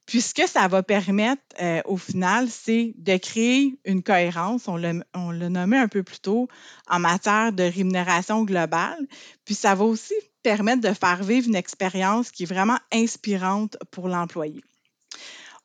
puis 0.08 0.22
ce 0.22 0.34
que 0.34 0.48
ça 0.48 0.68
va 0.70 0.84
permettre 0.84 1.44
euh, 1.62 1.82
au 1.84 1.98
final, 1.98 2.48
c'est 2.50 2.94
de 2.96 3.18
créer 3.18 3.78
une 3.84 4.02
cohérence, 4.02 4.70
on 4.70 4.78
l'a 4.78 5.50
nommé 5.50 5.78
un 5.78 5.90
peu 5.90 6.02
plus 6.02 6.22
tôt, 6.22 6.48
en 6.90 7.00
matière 7.00 7.52
de 7.52 7.64
rémunération 7.64 8.44
globale. 8.46 9.06
Puis 9.44 9.54
ça 9.54 9.76
va 9.76 9.84
aussi 9.84 10.14
permettre 10.44 10.82
de 10.82 10.94
faire 10.94 11.22
vivre 11.24 11.50
une 11.50 11.56
expérience 11.56 12.32
qui 12.32 12.44
est 12.44 12.48
vraiment 12.48 12.80
inspirante 12.94 13.76
pour 13.92 14.08
l'employé. 14.08 14.64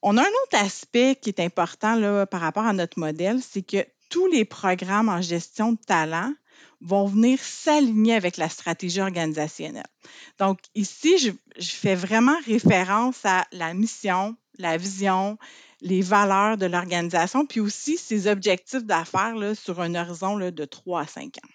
On 0.02 0.16
a 0.16 0.22
un 0.22 0.34
autre 0.44 0.64
aspect 0.64 1.16
qui 1.22 1.30
est 1.30 1.38
important 1.38 2.26
par 2.26 2.40
rapport 2.40 2.66
à 2.66 2.72
notre 2.72 2.98
modèle, 2.98 3.38
c'est 3.40 3.62
que 3.62 3.86
tous 4.10 4.26
les 4.26 4.44
programmes 4.44 5.08
en 5.08 5.22
gestion 5.22 5.72
de 5.72 5.78
talent 5.78 6.32
vont 6.82 7.06
venir 7.06 7.38
s'aligner 7.40 8.14
avec 8.14 8.36
la 8.36 8.48
stratégie 8.48 9.00
organisationnelle. 9.00 9.86
Donc 10.38 10.58
ici, 10.74 11.18
je, 11.18 11.32
fais 11.70 11.94
vraiment 11.94 12.36
référence 12.46 13.24
à 13.24 13.46
la 13.52 13.72
mission, 13.72 14.36
la 14.58 14.76
vision, 14.76 15.38
les 15.80 16.02
valeurs 16.02 16.56
de 16.56 16.66
l'organisation, 16.66 17.46
puis 17.46 17.60
aussi 17.60 17.96
ses 17.96 18.26
objectifs 18.26 18.84
d'affaires 18.84 19.34
sur 19.54 19.80
un 19.80 19.94
horizon 19.94 20.38
de 20.38 20.64
3 20.64 21.00
à 21.02 21.06
5 21.06 21.38
ans. 21.38 21.48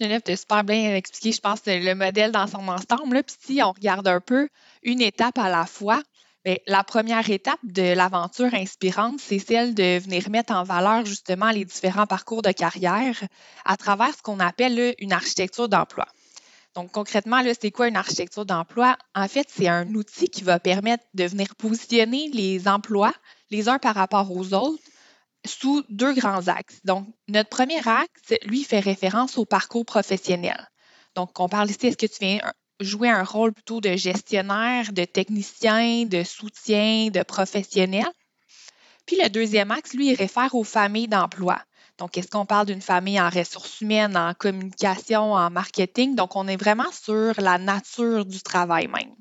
Geneviève, 0.00 0.22
tu 0.22 0.32
as 0.32 0.36
super 0.36 0.64
bien 0.64 0.94
expliqué, 0.94 1.32
je 1.32 1.40
pense, 1.40 1.60
le 1.66 1.94
modèle 1.94 2.30
dans 2.30 2.46
son 2.46 2.66
ensemble. 2.68 3.22
Puis 3.24 3.36
si 3.40 3.62
on 3.62 3.72
regarde 3.72 4.06
un 4.06 4.20
peu 4.20 4.48
une 4.82 5.00
étape 5.00 5.38
à 5.38 5.48
la 5.48 5.66
fois, 5.66 6.02
Bien, 6.44 6.56
la 6.66 6.84
première 6.84 7.28
étape 7.30 7.58
de 7.64 7.94
l'aventure 7.94 8.54
inspirante, 8.54 9.20
c'est 9.20 9.38
celle 9.38 9.74
de 9.74 9.98
venir 9.98 10.30
mettre 10.30 10.52
en 10.52 10.62
valeur 10.62 11.04
justement 11.04 11.50
les 11.50 11.64
différents 11.64 12.06
parcours 12.06 12.42
de 12.42 12.52
carrière 12.52 13.16
à 13.64 13.76
travers 13.76 14.14
ce 14.14 14.22
qu'on 14.22 14.40
appelle 14.40 14.94
une 14.98 15.12
architecture 15.12 15.68
d'emploi. 15.68 16.06
Donc 16.74 16.92
concrètement, 16.92 17.42
c'est 17.60 17.72
quoi 17.72 17.88
une 17.88 17.96
architecture 17.96 18.46
d'emploi? 18.46 18.96
En 19.14 19.26
fait, 19.26 19.48
c'est 19.50 19.68
un 19.68 19.92
outil 19.94 20.28
qui 20.28 20.44
va 20.44 20.60
permettre 20.60 21.04
de 21.14 21.24
venir 21.24 21.56
positionner 21.56 22.28
les 22.32 22.68
emplois 22.68 23.12
les 23.50 23.68
uns 23.68 23.78
par 23.78 23.96
rapport 23.96 24.30
aux 24.30 24.54
autres 24.54 24.82
sous 25.44 25.82
deux 25.88 26.14
grands 26.14 26.46
axes. 26.46 26.80
Donc, 26.84 27.06
notre 27.26 27.48
premier 27.48 27.78
axe, 27.88 28.34
lui, 28.44 28.64
fait 28.64 28.80
référence 28.80 29.38
au 29.38 29.44
parcours 29.44 29.84
professionnel. 29.84 30.68
Donc, 31.14 31.40
on 31.40 31.48
parle 31.48 31.70
ici, 31.70 31.86
est-ce 31.86 31.96
que 31.96 32.06
tu 32.06 32.18
viens 32.20 32.40
jouer 32.80 33.10
un 33.10 33.24
rôle 33.24 33.52
plutôt 33.52 33.80
de 33.80 33.96
gestionnaire, 33.96 34.92
de 34.92 35.04
technicien, 35.04 36.04
de 36.04 36.22
soutien, 36.22 37.08
de 37.08 37.22
professionnel. 37.22 38.06
Puis 39.06 39.16
le 39.22 39.28
deuxième 39.28 39.70
axe, 39.70 39.94
lui, 39.94 40.10
il 40.10 40.14
réfère 40.14 40.54
aux 40.54 40.64
familles 40.64 41.08
d'emploi. 41.08 41.58
Donc, 41.98 42.16
est-ce 42.16 42.28
qu'on 42.28 42.46
parle 42.46 42.66
d'une 42.66 42.80
famille 42.80 43.20
en 43.20 43.28
ressources 43.28 43.80
humaines, 43.80 44.16
en 44.16 44.32
communication, 44.32 45.32
en 45.32 45.50
marketing? 45.50 46.14
Donc, 46.14 46.36
on 46.36 46.46
est 46.46 46.56
vraiment 46.56 46.90
sur 46.92 47.40
la 47.40 47.58
nature 47.58 48.24
du 48.24 48.40
travail 48.40 48.86
même. 48.86 49.14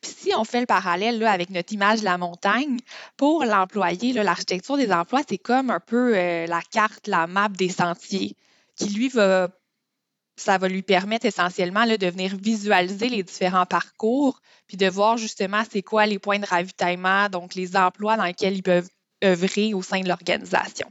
Puis 0.00 0.12
si 0.16 0.32
on 0.34 0.44
fait 0.44 0.60
le 0.60 0.66
parallèle 0.66 1.22
avec 1.26 1.50
notre 1.50 1.72
image 1.72 2.00
de 2.00 2.04
la 2.04 2.16
montagne, 2.16 2.78
pour 3.16 3.44
l'employé, 3.44 4.12
l'architecture 4.12 4.76
des 4.76 4.92
emplois, 4.92 5.20
c'est 5.28 5.38
comme 5.38 5.70
un 5.70 5.80
peu 5.80 6.16
euh, 6.16 6.46
la 6.46 6.62
carte, 6.62 7.06
la 7.06 7.26
map 7.26 7.48
des 7.48 7.68
sentiers, 7.68 8.34
qui 8.76 8.88
lui 8.90 9.08
va 9.08 9.48
ça 10.40 10.58
va 10.58 10.68
lui 10.68 10.82
permettre 10.82 11.26
essentiellement 11.26 11.86
de 11.86 12.06
venir 12.06 12.36
visualiser 12.36 13.08
les 13.08 13.22
différents 13.22 13.66
parcours, 13.66 14.40
puis 14.66 14.76
de 14.76 14.88
voir 14.88 15.16
justement 15.16 15.62
c'est 15.70 15.82
quoi 15.82 16.06
les 16.06 16.18
points 16.18 16.38
de 16.38 16.46
ravitaillement, 16.46 17.28
donc 17.28 17.54
les 17.54 17.76
emplois 17.76 18.16
dans 18.16 18.24
lesquels 18.24 18.54
ils 18.54 18.62
peuvent 18.62 18.88
œuvrer 19.22 19.74
au 19.74 19.82
sein 19.82 20.00
de 20.00 20.08
l'organisation. 20.08 20.90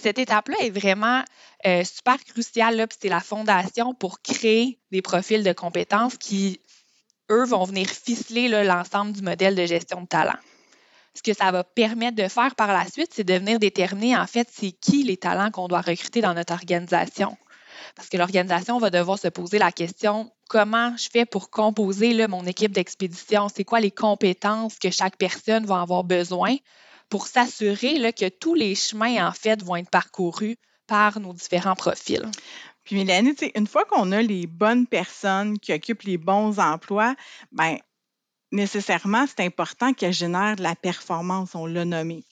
Cette 0.00 0.18
étape-là 0.18 0.56
est 0.62 0.70
vraiment 0.70 1.22
euh, 1.64 1.84
super 1.84 2.22
cruciale, 2.24 2.86
puis 2.88 2.98
c'est 3.00 3.08
la 3.08 3.20
fondation 3.20 3.94
pour 3.94 4.20
créer 4.20 4.80
des 4.90 5.00
profils 5.00 5.44
de 5.44 5.52
compétences 5.52 6.16
qui, 6.16 6.60
eux, 7.30 7.44
vont 7.44 7.64
venir 7.64 7.88
ficeler 7.88 8.48
l'ensemble 8.64 9.12
du 9.12 9.22
modèle 9.22 9.54
de 9.54 9.64
gestion 9.64 10.00
de 10.00 10.06
talent. 10.06 10.38
Ce 11.14 11.22
que 11.22 11.32
ça 11.32 11.52
va 11.52 11.62
permettre 11.62 12.16
de 12.16 12.26
faire 12.28 12.56
par 12.56 12.72
la 12.72 12.84
suite, 12.86 13.12
c'est 13.14 13.24
de 13.24 13.34
venir 13.34 13.60
déterminer, 13.60 14.16
en 14.16 14.26
fait, 14.26 14.48
c'est 14.52 14.72
qui 14.72 15.04
les 15.04 15.16
talents 15.16 15.52
qu'on 15.52 15.68
doit 15.68 15.80
recruter 15.80 16.20
dans 16.20 16.34
notre 16.34 16.52
organisation. 16.52 17.36
Parce 17.94 18.08
que 18.08 18.16
l'organisation 18.16 18.78
va 18.78 18.90
devoir 18.90 19.18
se 19.18 19.28
poser 19.28 19.58
la 19.58 19.72
question 19.72 20.30
comment 20.48 20.96
je 20.96 21.08
fais 21.10 21.24
pour 21.24 21.50
composer 21.50 22.26
mon 22.26 22.44
équipe 22.46 22.72
d'expédition? 22.72 23.48
C'est 23.48 23.64
quoi 23.64 23.80
les 23.80 23.90
compétences 23.90 24.78
que 24.78 24.90
chaque 24.90 25.16
personne 25.16 25.66
va 25.66 25.80
avoir 25.80 26.04
besoin 26.04 26.56
pour 27.08 27.26
s'assurer 27.26 28.12
que 28.12 28.28
tous 28.28 28.54
les 28.54 28.74
chemins, 28.74 29.28
en 29.28 29.32
fait, 29.32 29.62
vont 29.62 29.76
être 29.76 29.90
parcourus 29.90 30.56
par 30.86 31.20
nos 31.20 31.32
différents 31.32 31.76
profils? 31.76 32.28
Puis 32.84 32.96
Mélanie, 32.96 33.34
une 33.54 33.66
fois 33.66 33.84
qu'on 33.84 34.12
a 34.12 34.22
les 34.22 34.46
bonnes 34.46 34.86
personnes 34.86 35.58
qui 35.58 35.72
occupent 35.72 36.04
les 36.04 36.18
bons 36.18 36.60
emplois, 36.60 37.16
ben 37.50 37.78
nécessairement, 38.52 39.26
c'est 39.26 39.44
important 39.44 39.92
qu'elles 39.92 40.12
génèrent 40.12 40.56
de 40.56 40.62
la 40.62 40.76
performance, 40.76 41.54
on 41.54 41.66
l'a 41.66 41.84
nommé. 41.84 42.24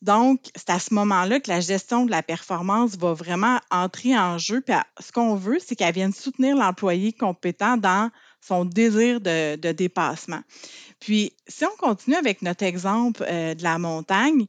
Donc, 0.00 0.50
c'est 0.54 0.70
à 0.70 0.78
ce 0.78 0.94
moment-là 0.94 1.40
que 1.40 1.50
la 1.50 1.60
gestion 1.60 2.06
de 2.06 2.10
la 2.10 2.22
performance 2.22 2.96
va 2.96 3.14
vraiment 3.14 3.58
entrer 3.70 4.16
en 4.16 4.38
jeu. 4.38 4.60
Puis 4.60 4.74
ce 5.00 5.10
qu'on 5.10 5.34
veut, 5.34 5.58
c'est 5.58 5.74
qu'elle 5.74 5.94
vienne 5.94 6.12
soutenir 6.12 6.56
l'employé 6.56 7.12
compétent 7.12 7.76
dans 7.76 8.10
son 8.40 8.64
désir 8.64 9.20
de, 9.20 9.72
dépassement. 9.72 10.40
Puis, 11.00 11.32
si 11.48 11.64
on 11.64 11.76
continue 11.76 12.16
avec 12.16 12.42
notre 12.42 12.64
exemple 12.64 13.24
euh, 13.28 13.54
de 13.54 13.62
la 13.62 13.78
montagne, 13.78 14.46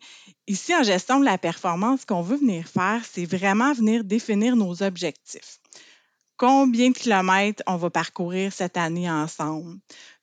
ici, 0.47 0.75
en 0.75 0.83
gestion 0.83 1.19
de 1.19 1.25
la 1.25 1.37
performance, 1.37 2.01
ce 2.01 2.05
qu'on 2.05 2.21
veut 2.21 2.37
venir 2.37 2.67
faire, 2.67 3.01
c'est 3.03 3.25
vraiment 3.25 3.73
venir 3.73 4.03
définir 4.03 4.55
nos 4.55 4.83
objectifs. 4.83 5.59
Combien 6.37 6.91
de 6.91 6.97
kilomètres 6.97 7.63
on 7.67 7.75
va 7.75 7.89
parcourir 7.89 8.53
cette 8.53 8.77
année 8.77 9.09
ensemble? 9.09 9.77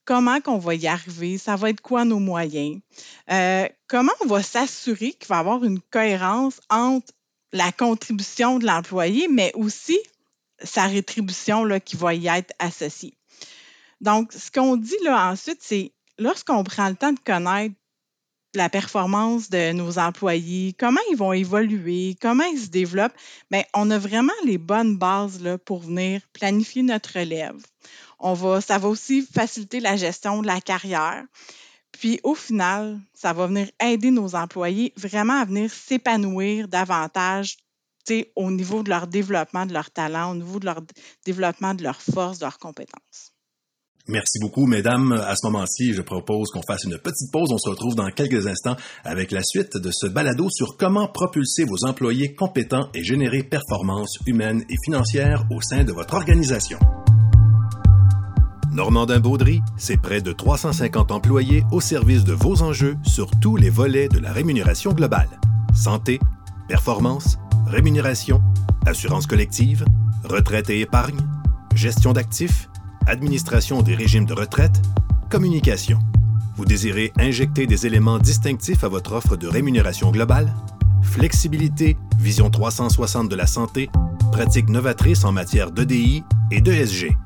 Comment 0.06 0.40
qu'on 0.40 0.58
va 0.58 0.75
y 0.75 0.86
arriver? 0.86 1.36
Ça 1.36 1.56
va 1.56 1.68
être 1.70 1.82
quoi 1.82 2.04
nos 2.04 2.20
moyens? 2.20 2.80
Euh, 3.30 3.68
comment 3.88 4.12
on 4.22 4.26
va 4.26 4.42
s'assurer 4.42 5.12
qu'il 5.12 5.26
va 5.28 5.36
y 5.36 5.40
avoir 5.40 5.64
une 5.64 5.80
cohérence 5.80 6.60
entre 6.70 7.12
la 7.52 7.72
contribution 7.72 8.58
de 8.58 8.66
l'employé, 8.66 9.28
mais 9.28 9.52
aussi 9.54 9.98
sa 10.62 10.86
rétribution 10.86 11.64
là, 11.64 11.80
qui 11.80 11.96
va 11.96 12.14
y 12.14 12.28
être 12.28 12.54
associée? 12.60 13.18
Donc, 14.00 14.32
ce 14.32 14.50
qu'on 14.50 14.76
dit 14.76 14.96
là 15.02 15.30
ensuite, 15.30 15.60
c'est 15.60 15.92
lorsqu'on 16.18 16.62
prend 16.62 16.88
le 16.88 16.96
temps 16.96 17.12
de 17.12 17.18
connaître 17.18 17.75
la 18.54 18.68
performance 18.70 19.50
de 19.50 19.72
nos 19.72 19.98
employés, 19.98 20.75
comment 20.78 21.00
ils 21.10 21.16
vont 21.16 21.32
évoluer, 21.32 22.16
comment 22.20 22.44
ils 22.44 22.60
se 22.60 22.68
développent, 22.68 23.16
bien, 23.50 23.62
on 23.75 23.90
a 23.90 23.98
vraiment 23.98 24.32
les 24.44 24.56
bonnes 24.56 24.96
bases 24.96 25.42
là, 25.42 25.58
pour 25.58 25.80
venir 25.80 26.22
planifier 26.32 26.82
notre 26.82 27.18
relève. 27.18 27.56
On 28.18 28.35
va, 28.35 28.61
ça 28.61 28.78
va 28.78 28.88
aussi 28.88 29.23
faciliter 29.23 29.80
la 29.80 29.96
gestion 29.96 30.42
de 30.42 30.46
la 30.46 30.61
carrière. 30.61 31.25
Puis 31.92 32.20
au 32.25 32.35
final, 32.35 32.99
ça 33.14 33.32
va 33.32 33.46
venir 33.46 33.70
aider 33.80 34.11
nos 34.11 34.35
employés 34.35 34.92
vraiment 34.96 35.40
à 35.40 35.44
venir 35.44 35.70
s'épanouir 35.70 36.68
davantage 36.68 37.56
au 38.37 38.50
niveau 38.50 38.82
de 38.82 38.90
leur 38.90 39.06
développement 39.06 39.66
de 39.66 39.73
leur 39.73 39.90
talent, 39.90 40.30
au 40.30 40.35
niveau 40.35 40.61
de 40.61 40.66
leur 40.66 40.82
développement 41.25 41.75
de 41.75 41.82
leurs 41.82 42.00
forces, 42.00 42.38
de 42.38 42.44
leurs 42.44 42.58
compétences. 42.58 43.32
Merci 44.08 44.38
beaucoup, 44.40 44.66
mesdames. 44.66 45.12
À 45.12 45.35
ce 45.35 45.46
moment-ci, 45.46 45.92
je 45.92 46.00
propose 46.00 46.50
qu'on 46.50 46.62
fasse 46.62 46.85
une 46.85 46.96
petite 46.99 47.32
pause. 47.32 47.50
On 47.50 47.58
se 47.58 47.68
retrouve 47.68 47.96
dans 47.96 48.08
quelques 48.11 48.46
instants 48.46 48.76
avec 49.04 49.32
la 49.32 49.42
suite 49.42 49.76
de 49.76 49.90
ce 49.92 50.06
balado 50.06 50.49
sur 50.49 50.76
comment 50.76 51.08
propulser 51.08 51.64
vos 51.64 51.85
employés 51.85 52.35
compétents 52.35 52.88
et 52.94 53.02
générer 53.02 53.42
performances 53.42 54.18
humaines 54.26 54.64
et 54.70 54.76
financières 54.85 55.44
au 55.50 55.61
sein 55.61 55.82
de 55.82 55.92
votre 55.92 56.14
organisation. 56.14 56.78
Normandin 58.76 59.21
Baudry, 59.21 59.62
c'est 59.78 59.97
près 59.97 60.21
de 60.21 60.33
350 60.33 61.11
employés 61.11 61.64
au 61.73 61.80
service 61.80 62.25
de 62.25 62.35
vos 62.35 62.61
enjeux 62.61 62.99
sur 63.04 63.30
tous 63.40 63.56
les 63.56 63.71
volets 63.71 64.11
de 64.11 64.18
la 64.18 64.30
rémunération 64.33 64.92
globale. 64.92 65.30
Santé, 65.75 66.21
performance, 66.68 67.38
rémunération, 67.66 68.42
assurance 68.85 69.27
collective, 69.27 69.87
retraite 70.24 70.68
et 70.68 70.81
épargne, 70.83 71.18
gestion 71.74 72.12
d'actifs, 72.12 72.68
administration 73.07 73.81
des 73.81 73.94
régimes 73.94 74.27
de 74.27 74.35
retraite, 74.35 74.83
communication. 75.31 75.98
Vous 76.59 76.66
désirez 76.66 77.14
injecter 77.18 77.66
des 77.66 77.87
éléments 77.87 78.18
distinctifs 78.18 78.85
à 78.85 78.88
votre 78.88 79.14
offre 79.14 79.38
de 79.38 79.48
rémunération 79.48 80.11
globale? 80.11 80.53
Flexibilité, 81.00 81.96
vision 82.18 82.50
360 82.50 83.31
de 83.31 83.37
la 83.37 83.46
santé, 83.46 83.88
pratiques 84.33 84.68
novatrices 84.68 85.24
en 85.24 85.33
matière 85.33 85.70
d'EDI 85.70 86.24
et 86.50 86.61
d'ESG. 86.61 87.16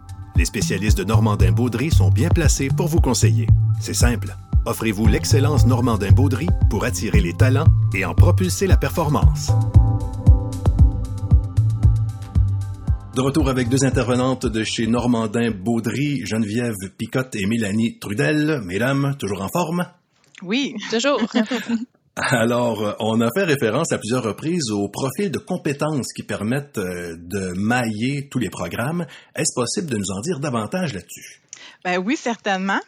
Les 0.41 0.47
spécialistes 0.47 0.97
de 0.97 1.05
Normandin-Baudry 1.05 1.91
sont 1.91 2.09
bien 2.09 2.31
placés 2.31 2.69
pour 2.75 2.89
vous 2.89 3.03
conseiller. 3.03 3.47
C'est 3.79 3.93
simple. 3.93 4.35
Offrez-vous 4.65 5.07
l'excellence 5.07 5.67
Normandin-Baudry 5.67 6.47
pour 6.71 6.87
attirer 6.87 7.21
les 7.21 7.35
talents 7.35 7.67
et 7.95 8.07
en 8.07 8.15
propulser 8.15 8.67
la 8.67 8.79
performance. 8.79 9.51
De 13.15 13.21
retour 13.21 13.51
avec 13.51 13.69
deux 13.69 13.85
intervenantes 13.85 14.47
de 14.47 14.65
chez 14.65 14.87
Normandin 14.87 15.51
Baudry, 15.51 16.25
Geneviève 16.25 16.73
Picotte 16.97 17.37
et 17.37 17.45
Mélanie 17.45 17.99
Trudel. 17.99 18.63
Mesdames, 18.65 19.17
toujours 19.19 19.43
en 19.43 19.49
forme? 19.49 19.85
Oui, 20.41 20.75
toujours. 20.91 21.21
Alors, 22.29 22.97
on 23.01 23.21
a 23.21 23.29
fait 23.35 23.45
référence 23.45 23.93
à 23.93 23.99
plusieurs 23.99 24.23
reprises 24.23 24.71
au 24.71 24.89
profil 24.89 25.31
de 25.31 25.39
compétences 25.39 26.13
qui 26.13 26.23
permettent 26.23 26.79
euh, 26.79 27.17
de 27.19 27.53
mailler 27.57 28.29
tous 28.29 28.39
les 28.39 28.51
programmes. 28.51 29.07
Est-ce 29.35 29.55
possible 29.55 29.89
de 29.89 29.97
nous 29.97 30.11
en 30.11 30.21
dire 30.21 30.39
davantage 30.39 30.93
là-dessus? 30.93 31.41
Ben 31.85 31.99
oui, 31.99 32.17
certainement. 32.17 32.81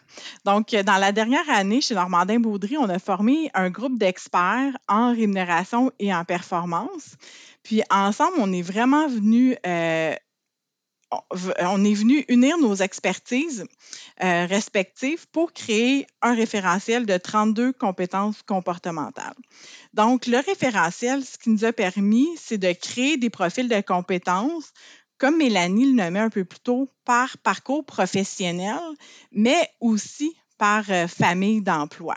Donc, 0.44 0.74
dans 0.74 0.98
la 0.98 1.12
dernière 1.12 1.48
année, 1.48 1.80
chez 1.80 1.94
Normandin 1.94 2.40
Baudry, 2.40 2.76
on 2.76 2.88
a 2.88 2.98
formé 2.98 3.50
un 3.54 3.70
groupe 3.70 3.98
d'experts 3.98 4.76
en 4.88 5.12
rémunération 5.14 5.90
et 5.98 6.14
en 6.14 6.24
performance. 6.24 7.16
Puis 7.62 7.82
ensemble, 7.90 8.34
on 8.38 8.52
est 8.52 8.62
vraiment 8.62 9.08
venu 9.08 9.56
euh, 9.66 10.14
on 11.60 11.84
est 11.84 11.94
venu 11.94 12.24
unir 12.28 12.58
nos 12.58 12.74
expertises 12.74 13.64
euh, 14.22 14.46
respectives 14.46 15.26
pour 15.28 15.52
créer 15.52 16.06
un 16.22 16.34
référentiel 16.34 17.06
de 17.06 17.16
32 17.16 17.72
compétences 17.72 18.42
comportementales. 18.42 19.34
Donc, 19.94 20.26
le 20.26 20.38
référentiel, 20.38 21.24
ce 21.24 21.38
qui 21.38 21.50
nous 21.50 21.64
a 21.64 21.72
permis, 21.72 22.28
c'est 22.36 22.58
de 22.58 22.72
créer 22.72 23.16
des 23.16 23.30
profils 23.30 23.68
de 23.68 23.80
compétences, 23.80 24.72
comme 25.18 25.38
Mélanie 25.38 25.86
le 25.86 25.92
nommait 25.92 26.18
un 26.18 26.30
peu 26.30 26.44
plus 26.44 26.60
tôt, 26.60 26.88
par 27.04 27.38
parcours 27.38 27.84
professionnel, 27.84 28.80
mais 29.30 29.70
aussi 29.80 30.34
par 30.58 30.84
euh, 30.90 31.06
famille 31.08 31.62
d'emploi. 31.62 32.16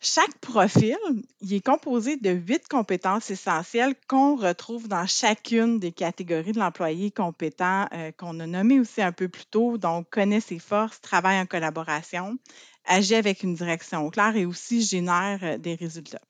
Chaque 0.00 0.38
profil 0.38 0.96
il 1.40 1.54
est 1.54 1.64
composé 1.64 2.16
de 2.16 2.30
huit 2.30 2.68
compétences 2.68 3.30
essentielles 3.30 3.96
qu'on 4.06 4.36
retrouve 4.36 4.86
dans 4.86 5.06
chacune 5.08 5.80
des 5.80 5.90
catégories 5.90 6.52
de 6.52 6.60
l'employé 6.60 7.10
compétent 7.10 7.88
euh, 7.92 8.12
qu'on 8.12 8.38
a 8.38 8.46
nommé 8.46 8.78
aussi 8.78 9.02
un 9.02 9.10
peu 9.10 9.28
plus 9.28 9.46
tôt. 9.46 9.76
Donc, 9.76 10.08
connaît 10.10 10.40
ses 10.40 10.60
forces, 10.60 11.00
travaille 11.00 11.40
en 11.40 11.46
collaboration, 11.46 12.38
agit 12.84 13.16
avec 13.16 13.42
une 13.42 13.54
direction 13.54 14.08
claire 14.10 14.36
et 14.36 14.46
aussi 14.46 14.82
génère 14.82 15.40
euh, 15.42 15.58
des 15.58 15.74
résultats. 15.74 16.22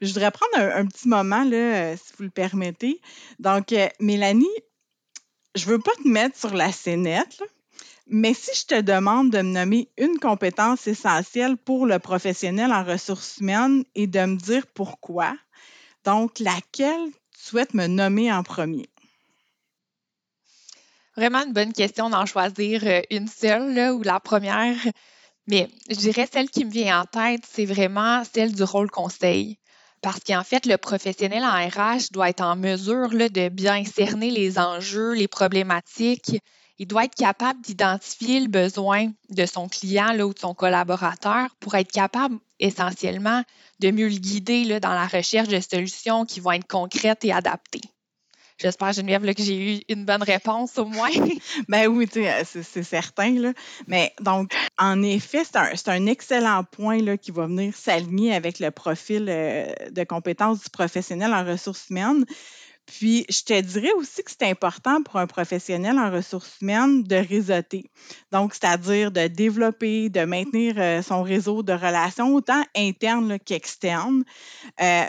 je 0.00 0.08
voudrais 0.08 0.30
prendre 0.30 0.56
un, 0.56 0.86
petit 0.86 1.08
moment, 1.08 1.42
là, 1.42 1.56
euh, 1.56 1.96
si 1.96 2.12
vous 2.16 2.24
le 2.24 2.30
permettez. 2.30 3.00
Donc, 3.40 3.74
Mélanie, 3.98 4.46
je 5.56 5.66
ne 5.66 5.72
veux 5.72 5.80
pas 5.80 5.94
te 6.00 6.06
mettre 6.06 6.38
sur 6.38 6.54
la 6.54 6.70
scénette, 6.70 7.40
là, 7.40 7.46
mais 8.06 8.34
si 8.34 8.50
je 8.54 8.66
te 8.66 8.80
demande 8.80 9.30
de 9.30 9.38
me 9.38 9.52
nommer 9.52 9.88
une 9.96 10.18
compétence 10.18 10.86
essentielle 10.86 11.56
pour 11.56 11.86
le 11.86 11.98
professionnel 11.98 12.72
en 12.72 12.84
ressources 12.84 13.38
humaines 13.38 13.84
et 13.94 14.06
de 14.06 14.20
me 14.20 14.36
dire 14.36 14.66
pourquoi, 14.74 15.34
donc 16.04 16.38
laquelle 16.38 17.10
tu 17.32 17.40
souhaites 17.40 17.74
me 17.74 17.86
nommer 17.86 18.32
en 18.32 18.42
premier? 18.42 18.88
Vraiment 21.16 21.44
une 21.44 21.52
bonne 21.52 21.72
question 21.72 22.10
d'en 22.10 22.26
choisir 22.26 22.82
euh, 22.84 23.00
une 23.10 23.28
seule 23.28 23.92
ou 23.92 24.02
la 24.02 24.18
première. 24.18 24.76
Mais 25.46 25.68
je 25.88 25.94
dirais 25.94 26.28
celle 26.30 26.50
qui 26.50 26.64
me 26.64 26.70
vient 26.70 27.02
en 27.02 27.04
tête, 27.04 27.44
c'est 27.48 27.66
vraiment 27.66 28.22
celle 28.24 28.54
du 28.54 28.64
rôle 28.64 28.90
conseil. 28.90 29.58
Parce 30.02 30.20
qu'en 30.20 30.42
fait, 30.42 30.66
le 30.66 30.76
professionnel 30.76 31.44
en 31.44 31.68
RH 31.68 32.10
doit 32.12 32.30
être 32.30 32.42
en 32.42 32.56
mesure 32.56 33.10
de 33.10 33.48
bien 33.48 33.84
cerner 33.84 34.30
les 34.30 34.58
enjeux, 34.58 35.12
les 35.12 35.28
problématiques, 35.28 36.40
il 36.78 36.86
doit 36.86 37.04
être 37.04 37.14
capable 37.14 37.60
d'identifier 37.60 38.40
le 38.40 38.48
besoin 38.48 39.12
de 39.30 39.46
son 39.46 39.68
client 39.68 40.18
ou 40.20 40.34
de 40.34 40.38
son 40.38 40.54
collaborateur 40.54 41.54
pour 41.60 41.74
être 41.74 41.92
capable 41.92 42.38
essentiellement 42.58 43.42
de 43.80 43.90
mieux 43.90 44.08
le 44.08 44.16
guider 44.16 44.80
dans 44.80 44.94
la 44.94 45.06
recherche 45.06 45.48
de 45.48 45.60
solutions 45.60 46.24
qui 46.24 46.40
vont 46.40 46.52
être 46.52 46.66
concrètes 46.66 47.24
et 47.24 47.32
adaptées. 47.32 47.82
J'espère, 48.56 48.92
Geneviève, 48.92 49.34
que 49.34 49.42
j'ai 49.42 49.78
eu 49.78 49.80
une 49.88 50.04
bonne 50.04 50.22
réponse 50.22 50.78
au 50.78 50.84
moins. 50.84 51.10
ben 51.68 51.88
oui, 51.88 52.08
c'est 52.12 52.82
certain. 52.84 53.52
Mais 53.88 54.14
donc, 54.20 54.54
en 54.78 55.02
effet, 55.02 55.42
c'est 55.44 55.88
un, 55.88 56.06
excellent 56.06 56.62
point 56.62 57.16
qui 57.16 57.32
va 57.32 57.46
venir 57.46 57.74
s'aligner 57.74 58.32
avec 58.32 58.60
le 58.60 58.70
profil 58.70 59.24
de 59.24 60.04
compétences 60.04 60.62
du 60.62 60.70
professionnel 60.70 61.34
en 61.34 61.44
ressources 61.44 61.90
humaines. 61.90 62.24
Puis, 62.86 63.24
je 63.30 63.42
te 63.42 63.60
dirais 63.60 63.92
aussi 63.96 64.22
que 64.22 64.30
c'est 64.30 64.48
important 64.48 65.02
pour 65.02 65.16
un 65.16 65.26
professionnel 65.26 65.98
en 65.98 66.10
ressources 66.10 66.58
humaines 66.60 67.02
de 67.02 67.16
réseauter. 67.16 67.90
Donc, 68.30 68.54
c'est-à-dire 68.54 69.10
de 69.10 69.26
développer, 69.26 70.10
de 70.10 70.24
maintenir 70.24 70.74
euh, 70.78 71.02
son 71.02 71.22
réseau 71.22 71.62
de 71.62 71.72
relations, 71.72 72.34
autant 72.34 72.62
interne 72.76 73.38
qu'externe. 73.38 74.24
Euh, 74.80 75.04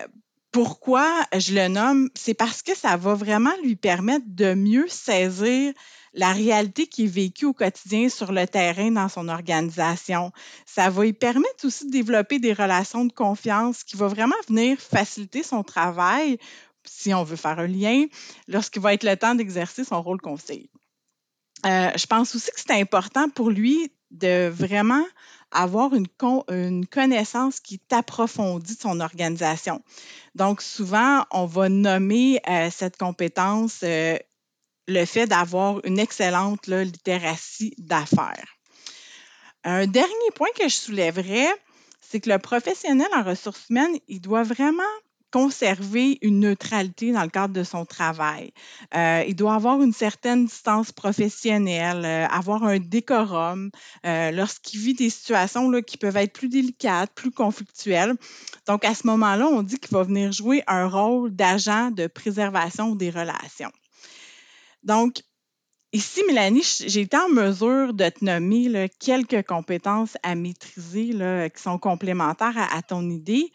pourquoi 0.51 1.25
je 1.37 1.53
le 1.53 1.67
nomme? 1.67 2.09
C'est 2.15 2.33
parce 2.33 2.61
que 2.61 2.75
ça 2.77 2.95
va 2.95 3.13
vraiment 3.13 3.51
lui 3.61 3.75
permettre 3.75 4.25
de 4.25 4.53
mieux 4.53 4.87
saisir 4.87 5.73
la 6.13 6.31
réalité 6.31 6.87
qui 6.87 7.03
est 7.03 7.07
vécue 7.07 7.45
au 7.45 7.53
quotidien 7.53 8.07
sur 8.07 8.31
le 8.31 8.47
terrain 8.47 8.89
dans 8.89 9.09
son 9.09 9.27
organisation. 9.27 10.31
Ça 10.65 10.89
va 10.89 11.03
lui 11.03 11.11
permettre 11.11 11.65
aussi 11.65 11.87
de 11.87 11.91
développer 11.91 12.39
des 12.39 12.53
relations 12.53 13.03
de 13.03 13.11
confiance 13.11 13.83
qui 13.83 13.97
vont 13.97 14.07
vraiment 14.07 14.35
venir 14.47 14.79
faciliter 14.79 15.43
son 15.43 15.63
travail 15.63 16.37
si 16.85 17.13
on 17.13 17.23
veut 17.23 17.35
faire 17.35 17.59
un 17.59 17.67
lien, 17.67 18.05
lorsqu'il 18.47 18.81
va 18.81 18.93
être 18.93 19.03
le 19.03 19.17
temps 19.17 19.35
d'exercer 19.35 19.83
son 19.83 20.01
rôle 20.01 20.21
conseil. 20.21 20.69
Euh, 21.65 21.89
je 21.95 22.05
pense 22.05 22.35
aussi 22.35 22.51
que 22.51 22.59
c'est 22.59 22.79
important 22.79 23.29
pour 23.29 23.49
lui 23.49 23.91
de 24.11 24.47
vraiment 24.49 25.03
avoir 25.51 25.91
une, 25.93 26.85
connaissance 26.87 27.59
qui 27.59 27.75
est 27.75 27.93
approfondie 27.93 28.75
de 28.75 28.79
son 28.79 28.99
organisation. 28.99 29.81
Donc, 30.35 30.61
souvent, 30.61 31.25
on 31.31 31.45
va 31.45 31.69
nommer 31.69 32.41
euh, 32.47 32.69
cette 32.71 32.97
compétence 32.97 33.79
euh, 33.83 34.17
le 34.87 35.05
fait 35.05 35.27
d'avoir 35.27 35.79
une 35.85 35.97
excellente 35.97 36.67
littératie 36.67 37.73
d'affaires. 37.77 38.57
Un 39.63 39.87
dernier 39.87 40.31
point 40.35 40.49
que 40.55 40.67
je 40.67 40.75
soulèverais, 40.75 41.47
c'est 42.01 42.19
que 42.19 42.29
le 42.29 42.37
professionnel 42.37 43.07
en 43.15 43.23
ressources 43.23 43.69
humaines, 43.69 43.97
il 44.07 44.21
doit 44.21 44.43
vraiment 44.43 44.83
conserver 45.35 46.17
une 46.21 46.39
neutralité 46.39 47.11
dans 47.11 47.23
le 47.23 47.29
cadre 47.29 47.53
de 47.53 47.65
son 47.65 47.85
travail. 47.85 48.53
Euh, 48.95 49.21
il 49.27 49.35
doit 49.35 49.55
avoir 49.55 49.81
une 49.81 49.91
certaine 49.91 50.45
distance 50.45 50.93
professionnelle, 50.93 52.05
euh, 52.05 52.25
avoir 52.27 52.63
un 52.63 52.79
décorum 52.79 53.69
euh, 54.05 54.31
lorsqu'il 54.31 54.79
vit 54.79 54.93
des 54.93 55.09
situations 55.09 55.69
là, 55.69 55.81
qui 55.81 55.97
peuvent 55.97 56.15
être 56.15 56.31
plus 56.31 56.47
délicates, 56.47 57.11
plus 57.13 57.31
conflictuelles. 57.31 58.13
Donc, 58.65 58.85
à 58.85 58.95
ce 58.95 59.05
moment-là, 59.07 59.45
on 59.47 59.61
dit 59.61 59.77
qu'il 59.77 59.91
va 59.91 60.03
venir 60.03 60.31
jouer 60.31 60.63
un 60.67 60.87
rôle 60.87 61.35
d'agent 61.35 61.91
de 61.91 62.07
préservation 62.07 62.95
des 62.95 63.09
relations. 63.09 63.73
Donc, 64.83 65.21
Ici, 65.95 66.23
Mélanie, 66.27 66.61
j'ai 66.87 66.99
été 66.99 67.15
en 67.15 67.29
mesure 67.29 67.93
de 67.93 68.09
te 68.09 68.25
nommer 68.25 68.89
quelques 68.99 69.47
compétences 69.47 70.17
à 70.23 70.35
maîtriser 70.35 71.11
qui 71.55 71.61
sont 71.61 71.79
complémentaires 71.79 72.67
à, 72.69 72.81
ton 72.81 73.09
idée, 73.09 73.49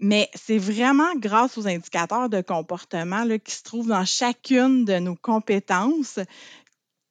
mais 0.00 0.30
c'est 0.34 0.56
vraiment 0.56 1.14
grâce 1.16 1.58
aux 1.58 1.68
indicateurs 1.68 2.30
de 2.30 2.40
comportement 2.40 3.26
qui 3.44 3.54
se 3.54 3.62
trouvent 3.62 3.88
dans 3.88 4.06
chacune 4.06 4.86
de 4.86 5.00
nos 5.00 5.16
compétences 5.16 6.18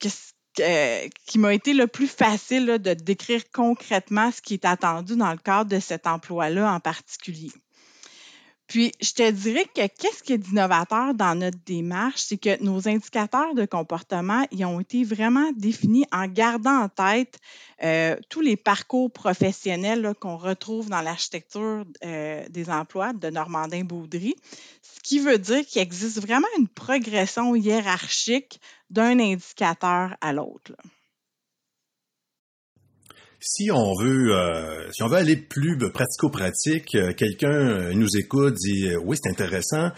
qui 0.00 1.38
m'a 1.38 1.54
été 1.54 1.74
le 1.74 1.86
plus 1.86 2.08
facile 2.08 2.66
de 2.80 2.94
décrire 2.94 3.42
concrètement 3.52 4.32
ce 4.32 4.42
qui 4.42 4.54
est 4.54 4.64
attendu 4.64 5.14
dans 5.14 5.30
le 5.30 5.38
cadre 5.38 5.70
de 5.70 5.78
cet 5.78 6.08
emploi-là 6.08 6.74
en 6.74 6.80
particulier. 6.80 7.52
Puis, 8.66 8.92
je 9.00 9.12
te 9.12 9.30
dirais 9.30 9.66
que 9.66 9.86
qu'est-ce 9.86 10.22
qui 10.22 10.32
est 10.32 10.48
innovateur 10.48 11.14
dans 11.14 11.34
notre 11.34 11.58
démarche, 11.66 12.22
c'est 12.22 12.38
que 12.38 12.62
nos 12.62 12.88
indicateurs 12.88 13.54
de 13.54 13.66
comportement, 13.66 14.46
ils 14.50 14.64
ont 14.64 14.80
été 14.80 15.04
vraiment 15.04 15.50
définis 15.56 16.06
en 16.12 16.26
gardant 16.26 16.84
en 16.84 16.88
tête 16.88 17.38
euh, 17.82 18.16
tous 18.30 18.40
les 18.40 18.56
parcours 18.56 19.12
professionnels 19.12 20.14
qu'on 20.20 20.36
retrouve 20.36 20.88
dans 20.88 21.02
l'architecture 21.02 21.84
euh, 22.04 22.44
des 22.48 22.70
emplois 22.70 23.12
de 23.12 23.28
Normandin-Baudry, 23.28 24.34
ce 24.82 25.00
qui 25.02 25.18
veut 25.18 25.38
dire 25.38 25.66
qu'il 25.66 25.82
existe 25.82 26.20
vraiment 26.20 26.48
une 26.58 26.68
progression 26.68 27.54
hiérarchique 27.54 28.60
d'un 28.90 29.18
indicateur 29.18 30.16
à 30.20 30.32
l'autre 30.32 30.72
si 33.42 33.70
on 33.72 33.92
veut, 33.94 34.34
euh, 34.34 34.90
si 34.92 35.02
on 35.02 35.08
veut 35.08 35.16
aller 35.16 35.36
plus 35.36 35.76
pratico-pratique, 35.76 36.94
euh, 36.94 37.12
quelqu'un 37.12 37.50
euh, 37.50 37.92
nous 37.92 38.16
écoute, 38.16 38.54
dit 38.54 38.94
oui, 39.04 39.18
c'est 39.20 39.28
intéressant. 39.28 39.90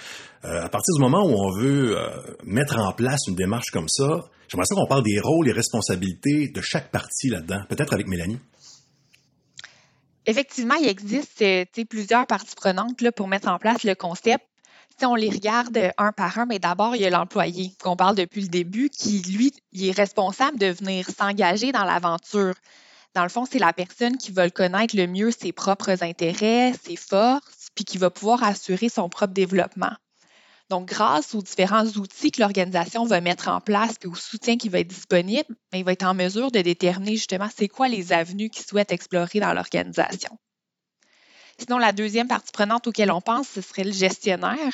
à 0.42 0.68
partir 0.68 0.94
du 0.94 1.00
moment 1.00 1.24
où 1.24 1.34
on 1.34 1.50
veut 1.58 1.96
mettre 2.44 2.78
en 2.78 2.92
place 2.92 3.20
une 3.28 3.34
démarche 3.34 3.70
comme 3.70 3.88
ça, 3.88 4.24
j'aimerais 4.48 4.66
ça 4.66 4.74
qu'on 4.74 4.86
parle 4.86 5.02
des 5.02 5.20
rôles 5.20 5.48
et 5.48 5.52
responsabilités 5.52 6.48
de 6.48 6.60
chaque 6.60 6.90
partie 6.90 7.28
là-dedans, 7.28 7.60
peut-être 7.68 7.92
avec 7.92 8.08
Mélanie. 8.08 8.38
Effectivement, 10.26 10.74
il 10.74 10.88
existe 10.88 11.44
plusieurs 11.88 12.26
parties 12.26 12.54
prenantes 12.56 13.00
là, 13.00 13.12
pour 13.12 13.28
mettre 13.28 13.48
en 13.48 13.58
place 13.58 13.84
le 13.84 13.94
concept. 13.94 14.44
Si 14.98 15.04
on 15.06 15.14
les 15.14 15.30
regarde 15.30 15.92
un 15.98 16.12
par 16.12 16.38
un, 16.38 16.46
mais 16.46 16.58
d'abord, 16.58 16.94
il 16.94 17.02
y 17.02 17.06
a 17.06 17.10
l'employé 17.10 17.72
qu'on 17.82 17.96
parle 17.96 18.14
depuis 18.14 18.42
le 18.42 18.48
début, 18.48 18.90
qui, 18.90 19.22
lui, 19.22 19.52
il 19.72 19.88
est 19.88 19.96
responsable 19.96 20.58
de 20.58 20.66
venir 20.66 21.08
s'engager 21.10 21.72
dans 21.72 21.84
l'aventure. 21.84 22.54
Dans 23.14 23.22
le 23.22 23.28
fond, 23.28 23.44
c'est 23.44 23.60
la 23.60 23.72
personne 23.72 24.16
qui 24.16 24.32
va 24.32 24.44
le 24.44 24.50
connaître 24.50 24.96
le 24.96 25.06
mieux 25.06 25.30
ses 25.30 25.52
propres 25.52 26.02
intérêts, 26.02 26.72
ses 26.82 26.96
forces, 26.96 27.68
puis 27.74 27.84
qui 27.84 27.98
va 27.98 28.10
pouvoir 28.10 28.42
assurer 28.42 28.88
son 28.88 29.08
propre 29.08 29.32
développement. 29.32 29.92
Donc, 30.70 30.88
grâce 30.88 31.34
aux 31.34 31.42
différents 31.42 31.86
outils 31.86 32.32
que 32.32 32.40
l'organisation 32.40 33.04
va 33.04 33.20
mettre 33.20 33.48
en 33.48 33.60
place 33.60 33.94
et 34.02 34.06
au 34.06 34.14
soutien 34.14 34.56
qui 34.56 34.68
va 34.68 34.80
être 34.80 34.88
disponible, 34.88 35.54
ben, 35.70 35.78
il 35.78 35.84
va 35.84 35.92
être 35.92 36.06
en 36.06 36.14
mesure 36.14 36.50
de 36.50 36.60
déterminer 36.60 37.16
justement 37.16 37.48
c'est 37.54 37.68
quoi 37.68 37.86
les 37.86 38.12
avenues 38.12 38.50
qu'il 38.50 38.64
souhaite 38.64 38.90
explorer 38.90 39.40
dans 39.40 39.52
l'organisation. 39.52 40.38
Sinon, 41.58 41.78
la 41.78 41.92
deuxième 41.92 42.28
partie 42.28 42.50
prenante 42.50 42.88
auquel 42.88 43.12
on 43.12 43.20
pense, 43.20 43.46
ce 43.48 43.60
serait 43.60 43.84
le 43.84 43.92
gestionnaire, 43.92 44.72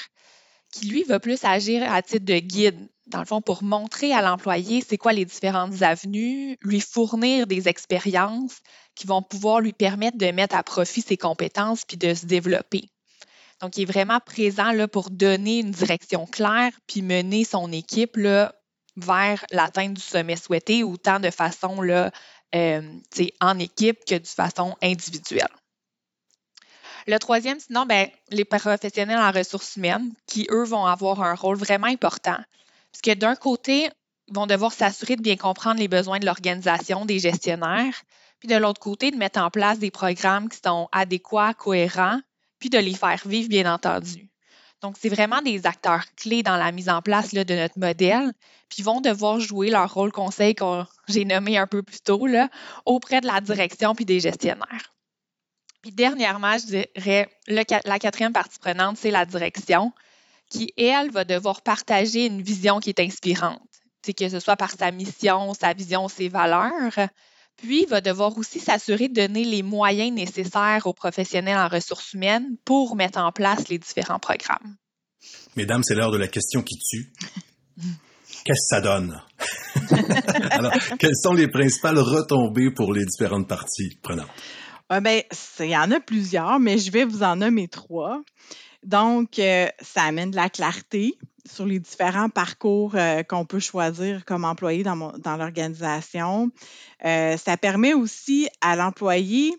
qui 0.73 0.87
lui 0.87 1.03
va 1.05 1.21
plus 1.21 1.45
agir 1.45 1.91
à 1.93 2.03
titre 2.03 2.25
de 2.25 2.39
guide, 2.39 2.89
dans 3.07 3.21
le 3.21 3.25
fond, 3.25 3.43
pour 3.43 3.63
montrer 3.63 4.13
à 4.13 4.23
l'employé 4.23 4.85
c'est 4.87 4.99
quoi 4.99 5.13
les 5.13 5.25
différentes 5.25 5.83
avenues, 5.83 6.57
lui 6.63 6.81
fournir 6.81 7.47
des 7.47 7.69
expériences 7.69 8.61
qui 8.95 9.07
vont 9.07 9.23
pouvoir 9.23 9.61
lui 9.61 9.73
permettre 9.73 10.19
de 10.19 10.31
mettre 10.31 10.55
à 10.55 10.63
profit 10.63 11.03
ses 11.03 11.17
compétences 11.17 11.85
puis 11.85 11.97
de 11.97 12.15
se 12.15 12.27
développer. 12.27 12.89
Donc, 13.61 13.77
il 13.77 13.83
est 13.83 13.93
vraiment 13.93 14.21
présent 14.21 14.73
là, 14.73 14.89
pour 14.89 15.11
donner 15.11 15.59
une 15.59 15.71
direction 15.71 16.27
claire 16.27 16.73
puis 16.87 17.03
mener 17.03 17.45
son 17.45 17.73
équipe 17.73 18.17
là, 18.17 18.55
vers 18.97 19.45
l'atteinte 19.51 19.95
du 19.95 20.03
sommet 20.03 20.37
souhaité, 20.37 20.83
autant 20.83 21.21
de 21.21 21.31
façon 21.31 21.83
là, 21.83 22.11
euh, 22.55 22.83
en 23.41 23.59
équipe 23.59 24.05
que 24.05 24.17
de 24.17 24.27
façon 24.27 24.77
individuelle. 24.83 25.49
Le 27.11 27.19
troisième, 27.19 27.59
sinon, 27.59 27.87
ben, 27.87 28.07
les 28.31 28.45
professionnels 28.45 29.19
en 29.19 29.33
ressources 29.33 29.75
humaines 29.75 30.13
qui, 30.29 30.47
eux, 30.49 30.63
vont 30.63 30.87
avoir 30.87 31.21
un 31.23 31.35
rôle 31.35 31.57
vraiment 31.57 31.89
important. 31.89 32.37
Parce 32.93 33.03
que 33.03 33.15
d'un 33.15 33.35
côté, 33.35 33.89
ils 34.29 34.35
vont 34.35 34.47
devoir 34.47 34.73
s'assurer 34.73 35.17
de 35.17 35.21
bien 35.21 35.35
comprendre 35.35 35.81
les 35.81 35.89
besoins 35.89 36.21
de 36.21 36.25
l'organisation, 36.25 37.05
des 37.07 37.19
gestionnaires, 37.19 38.01
puis 38.39 38.47
de 38.47 38.55
l'autre 38.55 38.79
côté, 38.79 39.11
de 39.11 39.17
mettre 39.17 39.41
en 39.41 39.51
place 39.51 39.81
des 39.81 39.91
programmes 39.91 40.49
qui 40.49 40.61
sont 40.65 40.89
adéquats, 40.93 41.53
cohérents, 41.55 42.21
puis 42.61 42.71
de 42.71 42.79
les 42.79 42.95
faire 42.95 43.21
vivre, 43.27 43.49
bien 43.49 43.75
entendu. 43.75 44.31
Donc, 44.81 44.95
c'est 44.97 45.09
vraiment 45.09 45.43
des 45.43 45.67
acteurs 45.67 46.05
clés 46.15 46.45
dans 46.45 46.59
la 46.59 46.71
mise 46.71 46.89
en 46.89 47.03
place 47.03 47.35
de 47.35 47.55
notre 47.57 47.81
modèle, 47.81 48.33
puis 48.69 48.85
vont 48.85 49.01
devoir 49.01 49.41
jouer 49.41 49.71
leur 49.71 49.93
rôle 49.93 50.13
conseil 50.13 50.55
que 50.55 50.85
j'ai 51.09 51.25
nommé 51.25 51.59
un 51.59 51.67
peu 51.67 51.83
plus 51.83 52.03
tôt 52.03 52.25
auprès 52.85 53.21
de 53.21 53.27
la 53.27 53.41
direction 53.41 53.97
puis 53.97 54.05
des 54.05 54.21
gestionnaires. 54.21 54.95
Puis 55.83 55.93
dernièrement, 55.93 56.57
je 56.59 56.67
dirais, 56.67 57.29
la 57.47 57.99
quatrième 57.99 58.33
partie 58.33 58.59
prenante, 58.59 58.97
c'est 58.99 59.11
la 59.11 59.25
direction 59.25 59.93
qui, 60.51 60.73
elle, 60.77 61.11
va 61.11 61.25
devoir 61.25 61.63
partager 61.63 62.27
une 62.27 62.43
vision 62.43 62.81
qui 62.81 62.91
est 62.91 63.01
inspirante, 63.01 63.63
que 64.05 64.29
ce 64.29 64.41
soit 64.41 64.57
par 64.57 64.73
sa 64.73 64.91
mission, 64.91 65.55
sa 65.55 65.73
vision, 65.73 66.09
ses 66.09 66.29
valeurs. 66.29 67.09
Puis, 67.57 67.85
va 67.87 68.01
devoir 68.01 68.37
aussi 68.37 68.59
s'assurer 68.59 69.09
de 69.09 69.15
donner 69.15 69.45
les 69.45 69.63
moyens 69.63 70.13
nécessaires 70.13 70.87
aux 70.87 70.95
professionnels 70.95 71.59
en 71.59 71.69
ressources 71.69 72.15
humaines 72.15 72.57
pour 72.65 72.97
mettre 72.97 73.19
en 73.19 73.33
place 73.33 73.69
les 73.69 73.79
différents 73.79 74.19
programmes. 74.19 74.77
Mesdames, 75.57 75.83
c'est 75.83 75.95
l'heure 75.95 76.11
de 76.11 76.17
la 76.17 76.29
question 76.29 76.63
qui 76.63 76.79
tue. 76.79 77.13
Qu'est-ce 78.45 78.45
que 78.45 78.69
ça 78.69 78.81
donne? 78.81 79.21
Alors, 80.51 80.73
quelles 80.99 81.17
sont 81.17 81.35
les 81.35 81.49
principales 81.49 81.99
retombées 81.99 82.71
pour 82.71 82.95
les 82.95 83.05
différentes 83.05 83.49
parties 83.49 83.99
prenantes? 84.03 84.31
Ben, 84.91 85.23
il 85.61 85.67
y 85.67 85.77
en 85.77 85.91
a 85.93 86.01
plusieurs, 86.01 86.59
mais 86.59 86.79
je 86.79 86.91
vais 86.91 87.05
vous 87.05 87.23
en 87.23 87.37
nommer 87.37 87.69
trois. 87.69 88.23
Donc, 88.83 89.39
euh, 89.39 89.69
ça 89.81 90.03
amène 90.03 90.31
de 90.31 90.37
la 90.37 90.49
clarté 90.49 91.19
sur 91.47 91.67
les 91.67 91.79
différents 91.79 92.29
parcours 92.29 92.95
euh, 92.95 93.23
qu'on 93.23 93.45
peut 93.45 93.61
choisir 93.61 94.25
comme 94.25 94.45
employé 94.45 94.83
dans, 94.83 94.97
dans 95.19 95.37
l'organisation. 95.37 96.51
Euh, 97.05 97.37
ça 97.37 97.57
permet 97.57 97.95
aussi 97.95 98.49
à 98.61 98.77
l'employé 98.77 99.55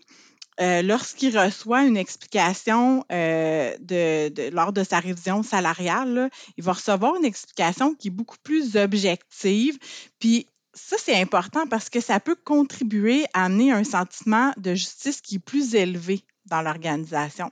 lorsqu'il 0.84 1.36
reçoit 1.36 1.82
une 1.82 1.96
explication 1.96 3.04
de, 3.10 4.50
lors 4.50 4.72
de 4.72 4.84
sa 4.84 5.00
révision 5.00 5.42
salariale, 5.42 6.30
il 6.56 6.62
va 6.62 6.74
recevoir 6.74 7.16
une 7.16 7.24
explication 7.24 7.96
qui 7.96 8.08
est 8.08 8.12
beaucoup 8.12 8.36
plus 8.44 8.76
objective. 8.76 9.76
Puis 10.20 10.46
ça, 10.74 10.96
c'est 10.98 11.20
important 11.20 11.66
parce 11.66 11.90
que 11.90 12.00
ça 12.00 12.20
peut 12.20 12.36
contribuer 12.36 13.26
à 13.34 13.44
amener 13.44 13.72
un 13.72 13.84
sentiment 13.84 14.52
de 14.56 14.74
justice 14.74 15.20
qui 15.20 15.36
est 15.36 15.38
plus 15.38 15.74
élevé 15.74 16.24
dans 16.46 16.62
l'organisation. 16.62 17.50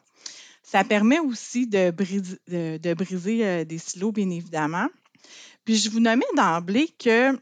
Ça 0.63 0.85
permet 0.85 1.19
aussi 1.19 1.67
de, 1.67 1.91
briser, 1.91 2.39
euh, 2.53 3.65
des 3.65 3.79
silos, 3.79 4.13
bien 4.13 4.31
évidemment. 4.31 4.89
Puis 5.65 5.77
je 5.77 5.91
vous 5.91 6.01
nommais 6.01 6.25
d'emblée 6.37 6.89
que 6.99 7.39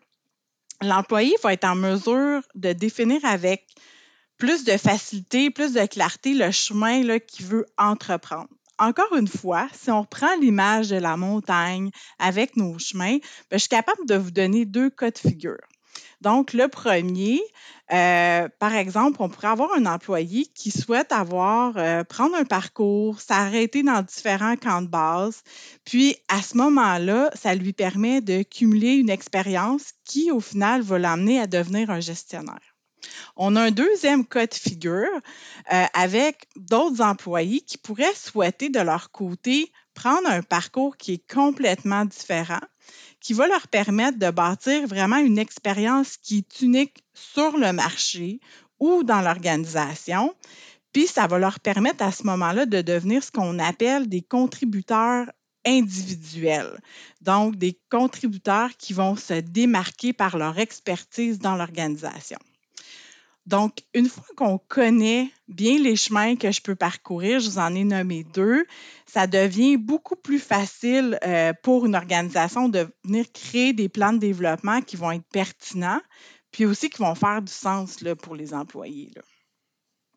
l'employé 0.83 1.35
va 1.43 1.53
être 1.53 1.65
en 1.65 1.75
mesure 1.75 2.43
de 2.55 2.73
définir 2.73 3.25
avec 3.25 3.67
plus 4.37 4.65
de 4.65 4.77
facilité, 4.77 5.51
plus 5.51 5.75
de 5.75 5.85
clarté 5.87 6.35
le 6.35 6.51
chemin 6.51 7.19
qu'il 7.19 7.47
veut 7.47 7.67
entreprendre. 7.77 8.49
Encore 8.79 9.15
une 9.17 9.29
fois, 9.29 9.69
si 9.73 9.91
on 9.91 10.03
reprend 10.03 10.35
l'image 10.41 10.89
de 10.91 10.97
la 10.97 11.17
montagne 11.17 11.91
avec 12.19 12.57
nos 12.57 12.79
chemins, 12.79 13.19
ben, 13.51 13.55
je 13.55 13.59
suis 13.59 13.69
capable 13.69 14.07
de 14.07 14.15
vous 14.15 14.31
donner 14.31 14.65
deux 14.67 14.91
cas 14.91 15.11
de 15.11 15.19
figure. 15.19 15.59
Donc, 16.21 16.53
le 16.53 16.69
premier, 16.69 17.41
euh, 17.93 18.49
par 18.59 18.75
exemple, 18.75 19.19
on 19.21 19.29
pourrait 19.29 19.49
avoir 19.49 19.73
un 19.75 19.87
employé 19.87 20.47
qui 20.47 20.71
souhaite 20.71 21.13
avoir, 21.13 21.77
euh, 21.77 22.05
prendre 22.05 22.35
un 22.37 22.45
parcours, 22.45 23.21
s'arrêter 23.21 23.83
dans 23.83 24.03
différents 24.03 24.57
camps 24.57 24.83
de 24.83 24.89
base, 24.89 25.43
puis 25.85 26.17
à 26.29 26.43
ce 26.43 26.57
moment-là, 26.57 27.31
ça 27.35 27.55
lui 27.55 27.73
permet 27.73 28.21
de 28.21 28.43
cumuler 28.43 28.95
une 28.95 29.11
expérience 29.11 29.93
qui, 30.05 30.31
au 30.33 30.41
final, 30.41 30.83
va 30.83 30.99
l'amener 30.99 31.41
à 31.41 31.47
devenir 31.47 31.91
un 31.91 32.01
gestionnaire. 32.01 32.68
On 33.37 33.57
a 33.57 33.63
un 33.63 33.71
deuxième 33.71 34.27
cas 34.27 34.47
de 34.47 34.55
figure 34.55 35.07
euh, 35.73 35.85
avec 35.95 36.49
d'autres 36.57 37.03
employés 37.03 37.61
qui 37.61 37.79
pourraient 37.79 38.15
souhaiter 38.15 38.69
de 38.69 38.81
leur 38.81 39.11
côté 39.11 39.73
prendre 39.95 40.29
un 40.29 40.43
parcours 40.43 40.97
qui 40.97 41.15
est 41.15 41.33
complètement 41.33 42.05
différent, 42.05 42.61
qui 43.21 43.33
va 43.33 43.49
leur 43.49 43.67
permettre 43.69 44.19
de 44.19 44.31
bâtir 44.31 44.87
vraiment 44.87 45.19
une 45.19 45.39
expérience 45.39 46.17
qui 46.17 46.39
est 46.39 46.61
unique 46.61 47.03
sur 47.15 47.57
le 47.57 47.73
marché 47.73 48.41
ou 48.79 49.03
dans 49.03 49.21
l'organisation. 49.21 50.35
Puis 50.93 51.07
ça 51.07 51.27
va 51.27 51.39
leur 51.39 51.61
permettre 51.61 52.05
à 52.05 52.13
ce 52.13 52.23
moment-là 52.25 52.65
de 52.67 52.81
devenir 52.81 53.23
ce 53.23 53.31
qu'on 53.31 53.59
appelle 53.59 54.09
des 54.09 54.23
contributeurs 54.23 55.27
individuels. 55.67 56.81
Donc, 57.21 57.57
des 57.57 57.79
contributeurs 57.91 58.71
qui 58.77 58.93
vont 58.93 59.17
se 59.17 59.35
démarquer 59.35 60.13
par 60.13 60.39
leur 60.39 60.59
expertise 60.59 61.39
dans 61.39 61.57
l'organisation. 61.57 62.39
Donc, 63.49 63.79
une 63.95 64.11
fois 64.11 64.27
qu'on 64.37 64.59
connaît 64.59 65.31
bien 65.49 65.79
les 65.79 65.97
chemins 65.97 66.37
que 66.37 66.53
je 66.53 66.61
peux 66.61 66.75
parcourir, 66.75 67.41
je 67.41 67.49
vous 67.49 67.59
en 67.59 67.75
ai 67.75 67.83
nommé 67.83 68.23
deux, 68.23 68.67
ça 69.07 69.27
devient 69.27 69.79
beaucoup 69.79 70.17
plus 70.17 70.39
facile 70.39 71.19
euh, 71.25 71.55
pour 71.63 71.87
une 71.87 71.95
organisation 71.95 72.69
de 72.69 72.87
venir 73.05 73.25
créer 73.33 73.73
des 73.73 73.89
plans 73.89 74.13
de 74.13 74.19
développement 74.19 74.83
qui 74.83 74.97
vont 74.97 75.13
être 75.13 75.27
pertinents, 75.33 76.03
puis 76.51 76.67
aussi 76.67 76.91
qui 76.91 76.99
vont 76.99 77.15
faire 77.15 77.41
du 77.41 77.51
sens 77.51 77.97
pour 78.21 78.35
les 78.35 78.53
employés. 78.53 79.13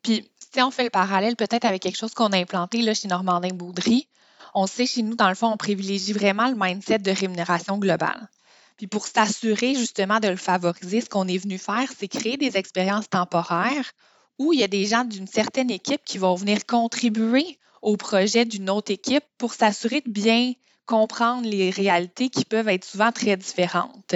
Puis, 0.02 0.30
si 0.52 0.60
on 0.60 0.70
fait 0.70 0.84
le 0.84 0.90
parallèle 0.90 1.36
peut-être 1.36 1.64
avec 1.64 1.80
quelque 1.80 1.96
chose 1.96 2.12
qu'on 2.12 2.32
a 2.32 2.36
implanté 2.36 2.82
là, 2.82 2.92
chez 2.92 3.08
Normandin 3.08 3.54
Boudry, 3.54 4.08
on 4.52 4.66
sait 4.66 4.84
chez 4.84 5.00
nous, 5.00 5.14
dans 5.14 5.30
le 5.30 5.34
fond, 5.34 5.50
on 5.50 5.56
privilégie 5.56 6.12
vraiment 6.12 6.50
le 6.50 6.54
mindset 6.54 6.98
de 6.98 7.10
rémunération 7.10 7.78
globale. 7.78 8.28
Puis 8.76 8.86
pour 8.86 9.06
s'assurer 9.06 9.74
justement 9.74 10.20
de 10.20 10.28
le 10.28 10.36
favoriser, 10.36 11.00
ce 11.00 11.08
qu'on 11.08 11.28
est 11.28 11.38
venu 11.38 11.58
faire, 11.58 11.90
c'est 11.96 12.08
créer 12.08 12.36
des 12.36 12.56
expériences 12.56 13.08
temporaires 13.08 13.92
où 14.38 14.52
il 14.52 14.60
y 14.60 14.64
a 14.64 14.68
des 14.68 14.86
gens 14.86 15.04
d'une 15.04 15.26
certaine 15.26 15.70
équipe 15.70 16.02
qui 16.04 16.18
vont 16.18 16.34
venir 16.34 16.66
contribuer 16.66 17.58
au 17.82 17.96
projet 17.96 18.44
d'une 18.44 18.70
autre 18.70 18.92
équipe 18.92 19.24
pour 19.38 19.54
s'assurer 19.54 20.00
de 20.00 20.10
bien 20.10 20.52
comprendre 20.86 21.48
les 21.48 21.70
réalités 21.70 22.28
qui 22.28 22.44
peuvent 22.44 22.68
être 22.68 22.84
souvent 22.84 23.12
très 23.12 23.36
différentes. 23.36 24.14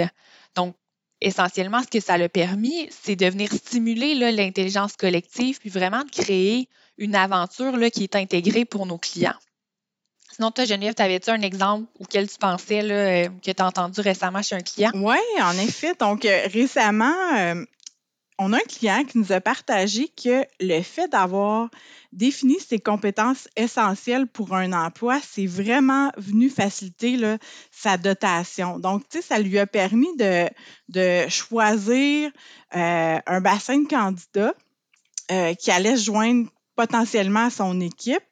Donc, 0.55 0.75
essentiellement, 1.21 1.81
ce 1.81 1.87
que 1.87 1.99
ça 1.99 2.13
a 2.13 2.29
permis, 2.29 2.87
c'est 2.89 3.15
de 3.15 3.25
venir 3.25 3.51
stimuler 3.51 4.15
l'intelligence 4.15 4.95
collective, 4.95 5.59
puis 5.59 5.69
vraiment 5.69 6.03
de 6.03 6.11
créer 6.11 6.69
une 6.97 7.15
aventure 7.15 7.73
qui 7.91 8.03
est 8.03 8.15
intégrée 8.15 8.65
pour 8.65 8.85
nos 8.85 8.97
clients. 8.97 9.37
Sinon, 10.37 10.51
toi, 10.51 10.65
Geneviève, 10.65 10.93
t'avais-tu 10.93 11.31
un 11.31 11.41
exemple 11.41 11.87
auquel 11.99 12.29
tu 12.29 12.37
pensais 12.37 12.83
euh, 12.83 13.27
que 13.43 13.49
tu 13.49 13.59
as 13.59 13.65
entendu 13.65 14.01
récemment 14.01 14.43
chez 14.43 14.53
un 14.53 14.61
client? 14.61 14.91
Oui, 14.93 15.17
en 15.41 15.53
effet. 15.53 15.95
Donc, 15.99 16.25
euh, 16.25 16.41
récemment, 16.53 17.15
euh, 17.35 17.65
on 18.37 18.53
a 18.53 18.57
un 18.57 18.67
client 18.69 19.03
qui 19.03 19.17
nous 19.17 19.31
a 19.31 19.41
partagé 19.41 20.09
que 20.09 20.45
le 20.59 20.83
fait 20.83 21.07
d'avoir 21.07 21.71
défini 22.11 22.59
ses 22.59 22.77
compétences 22.77 23.47
essentielles 23.55 24.27
pour 24.27 24.53
un 24.53 24.73
emploi, 24.73 25.19
c'est 25.27 25.47
vraiment 25.47 26.11
venu 26.17 26.51
faciliter 26.51 27.17
sa 27.71 27.97
dotation. 27.97 28.77
Donc, 28.77 29.09
tu 29.09 29.17
sais, 29.17 29.23
ça 29.23 29.39
lui 29.39 29.57
a 29.57 29.65
permis 29.65 30.15
de, 30.17 30.47
de 30.89 31.27
choisir 31.29 32.29
un 32.73 33.41
bassin 33.41 33.79
de 33.79 33.87
candidats 33.87 34.53
qui 35.57 35.71
allait 35.71 35.97
se 35.97 36.03
joindre 36.03 36.47
potentiellement 36.75 37.47
à 37.47 37.49
son 37.49 37.81
équipe. 37.81 38.23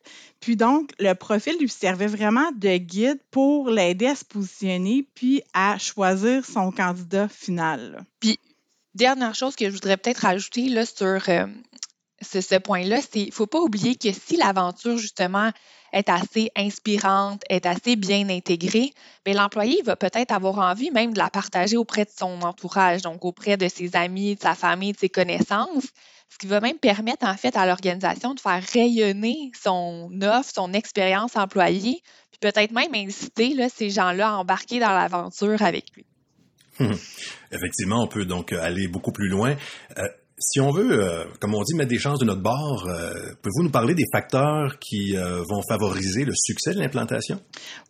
Puis 0.46 0.58
donc, 0.58 0.92
le 1.00 1.14
profil 1.16 1.58
lui 1.60 1.68
servait 1.68 2.06
vraiment 2.06 2.52
de 2.56 2.78
guide 2.78 3.20
pour 3.32 3.68
l'aider 3.72 4.06
à 4.06 4.14
se 4.14 4.24
positionner 4.24 5.04
puis 5.16 5.42
à 5.56 5.80
choisir 5.80 6.46
son 6.46 6.72
candidat 6.72 7.28
final. 7.28 8.06
Puis, 8.20 8.38
dernière 8.94 9.34
chose 9.34 9.56
que 9.56 9.66
je 9.66 9.72
voudrais 9.72 9.98
peut-être 9.98 10.24
ajouter 10.24 10.70
là, 10.70 10.86
sur 10.86 11.20
euh, 11.30 11.48
ce, 12.22 12.60
point-là, 12.60 13.02
c'est 13.02 13.10
qu'il 13.10 13.26
ne 13.30 13.32
faut 13.32 13.48
pas 13.48 13.60
oublier 13.60 13.96
que 13.96 14.12
si 14.12 14.38
l'aventure, 14.38 15.00
justement, 15.00 15.50
est 15.92 16.10
assez 16.10 16.52
inspirante, 16.56 17.42
est 17.50 17.66
assez 17.66 17.96
bien 17.96 18.30
intégrée, 18.30 18.94
bien, 19.26 19.34
l'employé 19.34 19.82
va 19.82 19.96
peut-être 19.96 20.32
avoir 20.32 20.60
envie 20.60 20.92
même 20.92 21.12
de 21.12 21.18
la 21.18 21.32
partager 21.32 21.76
auprès 21.76 22.06
de 22.06 22.12
son 22.16 22.44
entourage, 22.44 23.02
donc 23.02 23.26
auprès 23.26 23.58
de 23.58 23.68
ses 23.68 23.96
amis, 23.96 24.36
de 24.36 24.42
sa 24.42 24.54
famille, 24.54 24.92
de 24.92 25.00
ses 25.00 25.10
connaissances 25.10 25.88
ce 26.30 26.38
qui 26.38 26.48
va 26.48 26.60
même 26.60 26.78
permettre 26.78 27.26
en 27.26 27.36
fait 27.36 27.56
à 27.56 27.66
l'organisation 27.66 28.34
de 28.34 28.40
faire 28.40 28.62
rayonner 28.74 29.52
son 29.62 30.10
offre, 30.22 30.52
son 30.54 30.74
expérience 30.74 31.36
employée, 31.36 32.02
puis 32.32 32.40
peut-être 32.52 32.72
même 32.72 32.94
inciter 32.94 33.54
là, 33.54 33.70
ces 33.70 33.90
gens-là 33.90 34.30
à 34.30 34.34
embarquer 34.38 34.80
dans 34.80 34.92
l'aventure 34.92 35.62
avec 35.62 35.86
lui. 35.96 36.06
Effectivement, 37.52 38.04
on 38.04 38.08
peut 38.08 38.26
donc 38.26 38.52
aller 38.52 38.88
beaucoup 38.88 39.12
plus 39.12 39.30
loin. 39.30 39.56
Euh, 39.98 40.04
si 40.38 40.60
on 40.60 40.72
veut, 40.72 41.02
euh, 41.02 41.24
comme 41.40 41.56
on 41.56 41.64
dit, 41.64 41.74
mettre 41.76 41.90
des 41.90 42.00
chances 42.00 42.20
de 42.20 42.26
notre 42.26 42.42
bord, 42.42 42.86
euh, 42.88 43.14
pouvez-vous 43.42 43.64
nous 43.64 43.72
parler 43.72 43.96
des 43.96 44.04
facteurs 44.12 44.78
qui 44.80 45.16
vont 45.16 45.62
favoriser 45.70 46.26
le 46.26 46.34
succès 46.36 46.74
de 46.74 46.80
l'implantation? 46.80 47.40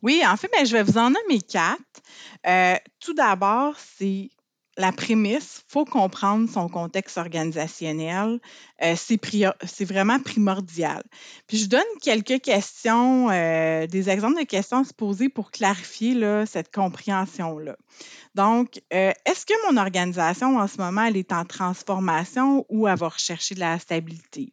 Oui, 0.03 0.21
en 0.27 0.37
fait, 0.37 0.49
ben, 0.55 0.65
je 0.65 0.73
vais 0.73 0.83
vous 0.83 0.97
en 0.97 1.09
nommer 1.09 1.41
quatre. 1.41 1.81
tout 2.99 3.13
d'abord, 3.15 3.75
c'est 3.97 4.29
la 4.77 4.91
prémisse, 4.91 5.63
faut 5.67 5.85
comprendre 5.85 6.49
son 6.49 6.67
contexte 6.67 7.17
organisationnel. 7.17 8.39
Euh, 8.83 8.95
c'est 8.97 9.85
vraiment 9.85 10.19
primordial. 10.19 11.03
Puis 11.47 11.57
je 11.57 11.67
donne 11.67 11.81
quelques 12.01 12.41
questions, 12.41 13.29
euh, 13.29 13.87
des 13.87 14.09
exemples 14.09 14.39
de 14.39 14.45
questions 14.45 14.79
à 14.79 14.83
se 14.83 14.93
poser 14.93 15.29
pour 15.29 15.51
clarifier 15.51 16.45
cette 16.45 16.73
compréhension-là. 16.73 17.75
Donc, 18.35 18.81
euh, 18.93 19.13
est-ce 19.25 19.45
que 19.45 19.71
mon 19.71 19.77
organisation 19.79 20.57
en 20.57 20.67
ce 20.67 20.77
moment, 20.77 21.03
elle 21.05 21.15
est 21.15 21.31
en 21.31 21.45
transformation 21.45 22.65
ou 22.67 22.85
elle 22.85 22.97
va 22.97 23.07
rechercher 23.07 23.55
de 23.55 23.61
la 23.61 23.79
stabilité? 23.79 24.51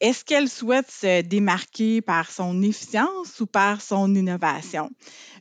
Est-ce 0.00 0.24
qu'elle 0.24 0.48
souhaite 0.48 0.88
se 0.88 1.22
démarquer 1.22 2.02
par 2.02 2.30
son 2.30 2.62
efficience 2.62 3.40
ou 3.40 3.46
par 3.46 3.80
son 3.80 4.14
innovation? 4.14 4.90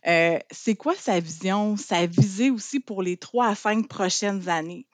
Euh, 0.08 0.40
c'est 0.50 0.74
quoi 0.74 0.96
sa 0.96 1.20
vision, 1.20 1.78
sa 1.78 2.08
visée 2.08 2.50
aussi 2.50 2.80
pour 2.80 3.04
les 3.04 3.18
trois 3.18 3.50
à 3.50 3.56
cinq 3.56 3.88
prochaines 3.88 4.50
années? 4.50 4.88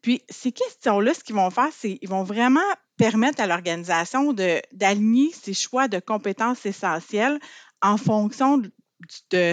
Puis, 0.00 0.22
ces 0.30 0.50
questions-là, 0.50 1.12
ce 1.12 1.22
qu'ils 1.22 1.36
vont 1.36 1.50
faire, 1.50 1.68
c'est 1.78 1.98
qu'ils 1.98 2.08
vont 2.08 2.24
vraiment 2.24 2.60
permettre 2.96 3.42
à 3.42 3.46
l'organisation 3.46 4.32
d'aligner 4.32 5.30
ses 5.32 5.54
choix 5.54 5.86
de 5.86 6.00
compétences 6.00 6.64
essentielles 6.64 7.38
en 7.82 7.98
fonction 7.98 8.56
de, 8.56 8.72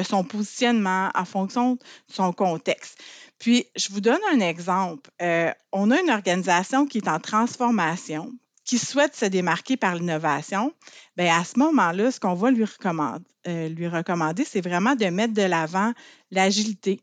son 0.03 0.23
positionnement, 0.23 1.09
en 1.15 1.25
fonction 1.25 1.73
de 1.73 1.79
son 2.07 2.33
contexte. 2.33 2.99
Puis, 3.39 3.65
je 3.75 3.89
vous 3.91 4.01
donne 4.01 4.19
un 4.31 4.39
exemple. 4.39 5.09
Euh, 5.21 5.51
on 5.71 5.91
a 5.91 5.99
une 5.99 6.09
organisation 6.09 6.85
qui 6.85 6.99
est 6.99 7.07
en 7.07 7.19
transformation, 7.19 8.31
qui 8.63 8.77
souhaite 8.77 9.15
se 9.15 9.25
démarquer 9.25 9.77
par 9.77 9.95
l'innovation, 9.95 10.73
bien 11.17 11.39
à 11.39 11.43
ce 11.43 11.59
moment-là, 11.59 12.11
ce 12.11 12.19
qu'on 12.19 12.33
va 12.33 12.49
lui 12.49 12.65
recommander, 12.65 13.23
euh, 13.47 13.69
lui 13.69 13.87
recommander, 13.87 14.43
c'est 14.43 14.61
vraiment 14.61 14.95
de 14.95 15.05
mettre 15.05 15.33
de 15.33 15.43
l'avant 15.43 15.93
l'agilité, 16.31 16.99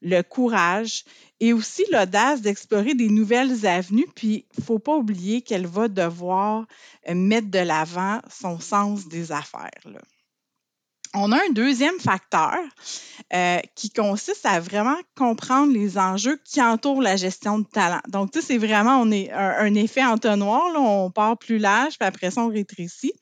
le 0.00 0.22
courage 0.22 1.04
et 1.40 1.52
aussi 1.52 1.84
l'audace 1.90 2.40
d'explorer 2.40 2.94
des 2.94 3.08
nouvelles 3.08 3.66
avenues. 3.66 4.06
Puis, 4.14 4.46
il 4.56 4.60
ne 4.60 4.64
faut 4.64 4.78
pas 4.78 4.96
oublier 4.96 5.42
qu'elle 5.42 5.66
va 5.66 5.88
devoir 5.88 6.66
euh, 7.08 7.14
mettre 7.14 7.50
de 7.50 7.58
l'avant 7.58 8.20
son 8.30 8.60
sens 8.60 9.08
des 9.08 9.32
affaires. 9.32 9.70
On 11.16 11.30
a 11.30 11.36
un 11.36 11.52
deuxième 11.52 11.98
facteur 12.00 12.56
euh, 13.32 13.58
qui 13.76 13.90
consiste 13.90 14.44
à 14.44 14.58
vraiment 14.58 14.96
comprendre 15.16 15.72
les 15.72 15.96
enjeux 15.96 16.40
qui 16.44 16.60
entourent 16.60 17.00
la 17.00 17.16
gestion 17.16 17.60
de 17.60 17.64
talent. 17.64 18.00
Donc, 18.08 18.32
tu 18.32 18.40
sais, 18.40 18.46
c'est 18.46 18.58
vraiment 18.58 19.02
un, 19.02 19.74
effet 19.76 20.04
entonnoir. 20.04 20.72
Là, 20.72 20.80
on 20.80 21.10
part 21.12 21.38
plus 21.38 21.58
large, 21.58 21.98
puis 21.98 22.06
après 22.06 22.32
ça, 22.32 22.40
on 22.40 22.48
rétrécit. 22.48 23.12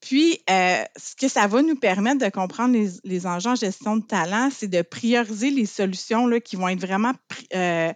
Puis, 0.00 0.40
euh, 0.50 0.82
ce 0.96 1.14
que 1.14 1.28
ça 1.28 1.46
va 1.46 1.62
nous 1.62 1.76
permettre 1.76 2.24
de 2.24 2.30
comprendre 2.30 2.76
les, 3.04 3.26
enjeux 3.26 3.50
en 3.50 3.54
gestion 3.54 3.96
de 3.96 4.04
talent, 4.04 4.50
c'est 4.50 4.68
de 4.68 4.82
prioriser 4.82 5.50
les 5.50 5.66
solutions 5.66 6.28
qui 6.40 6.56
vont 6.56 6.68
être 6.68 6.84
vraiment 6.84 7.12
euh, 7.54 7.92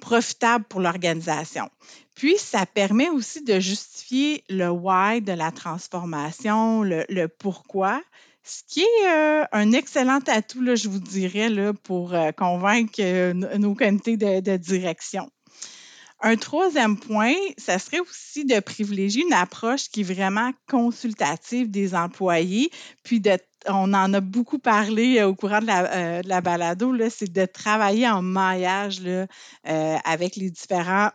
profitables 0.00 0.64
pour 0.64 0.80
l'organisation. 0.80 1.68
Puis, 2.14 2.38
ça 2.38 2.64
permet 2.64 3.10
aussi 3.10 3.42
de 3.42 3.60
justifier 3.60 4.42
le 4.48 4.70
why 4.70 5.20
de 5.20 5.32
la 5.32 5.52
transformation, 5.52 6.82
le 6.82 7.26
pourquoi, 7.26 8.00
ce 8.44 8.62
qui 8.68 8.80
est 8.80 9.06
euh, 9.06 9.44
un 9.52 9.72
excellent 9.72 10.20
atout, 10.26 10.76
je 10.76 10.88
vous 10.88 11.00
dirais, 11.00 11.50
pour 11.82 12.14
euh, 12.14 12.30
convaincre 12.32 13.00
euh, 13.00 13.32
nos 13.32 13.74
comités 13.74 14.18
de, 14.18 14.56
direction. 14.58 15.30
Un 16.20 16.36
troisième 16.36 16.98
point, 16.98 17.34
ça 17.56 17.78
serait 17.78 18.00
aussi 18.00 18.44
de 18.44 18.60
privilégier 18.60 19.24
une 19.24 19.32
approche 19.32 19.88
qui 19.88 20.02
est 20.02 20.14
vraiment 20.14 20.52
consultative 20.68 21.70
des 21.70 21.94
employés, 21.94 22.70
puis 23.02 23.22
on 23.66 23.92
en 23.94 24.12
a 24.12 24.20
beaucoup 24.20 24.58
parlé 24.58 25.22
au 25.22 25.34
courant 25.34 25.60
de 25.60 25.66
la, 26.26 26.40
balado, 26.40 26.94
c'est 27.10 27.32
de 27.32 27.46
travailler 27.46 28.08
en 28.08 28.22
maillage 28.22 29.00
avec 29.64 30.36
les 30.36 30.50
différents 30.50 31.10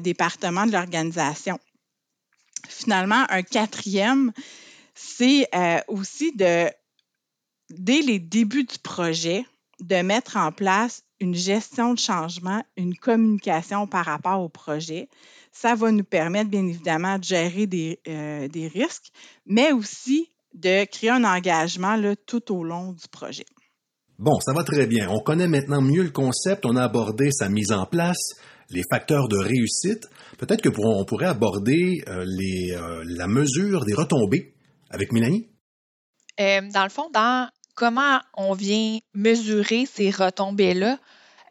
départements 0.00 0.66
de 0.66 0.72
l'organisation. 0.72 1.58
Finalement, 2.68 3.24
un 3.30 3.42
quatrième, 3.42 4.32
c'est 4.94 5.48
euh, 5.54 5.80
aussi 5.88 6.34
de, 6.34 6.68
dès 7.70 8.00
les 8.00 8.18
débuts 8.18 8.64
du 8.64 8.78
projet, 8.78 9.44
de 9.80 9.96
mettre 10.02 10.36
en 10.36 10.52
place 10.52 11.02
une 11.20 11.34
gestion 11.34 11.94
de 11.94 11.98
changement, 11.98 12.62
une 12.76 12.96
communication 12.96 13.86
par 13.86 14.04
rapport 14.04 14.40
au 14.40 14.48
projet. 14.48 15.08
Ça 15.52 15.74
va 15.74 15.90
nous 15.90 16.04
permettre, 16.04 16.50
bien 16.50 16.66
évidemment, 16.66 17.18
de 17.18 17.24
gérer 17.24 17.66
des, 17.66 18.00
euh, 18.08 18.48
risques, 18.72 19.10
mais 19.46 19.72
aussi 19.72 20.30
de 20.52 20.84
créer 20.84 21.10
un 21.10 21.24
engagement 21.24 22.00
tout 22.26 22.54
au 22.54 22.62
long 22.64 22.92
du 22.92 23.08
projet. 23.10 23.46
Bon, 24.18 24.38
ça 24.40 24.52
va 24.52 24.62
très 24.62 24.86
bien. 24.86 25.08
On 25.10 25.20
connaît 25.20 25.48
maintenant 25.48 25.82
mieux 25.82 26.04
le 26.04 26.10
concept, 26.10 26.66
on 26.66 26.76
a 26.76 26.84
abordé 26.84 27.30
sa 27.32 27.48
mise 27.48 27.72
en 27.72 27.86
place, 27.86 28.34
les 28.70 28.82
facteurs 28.88 29.26
de 29.26 29.36
réussite. 29.36 30.06
Peut-être 30.38 30.62
que 30.62 30.68
on 30.78 31.04
pourrait 31.04 31.26
aborder 31.26 32.02
euh, 32.06 32.24
la 33.04 33.26
mesure 33.26 33.84
des 33.84 33.94
retombées 33.94 34.53
avec 34.94 35.12
Mélanie? 35.12 35.50
Euh, 36.40 36.62
dans 36.72 36.84
le 36.84 36.90
fond, 36.90 37.10
dans 37.12 37.48
comment 37.74 38.20
on 38.36 38.54
vient 38.54 38.98
mesurer 39.12 39.86
ces 39.86 40.10
retombées-là, 40.10 40.98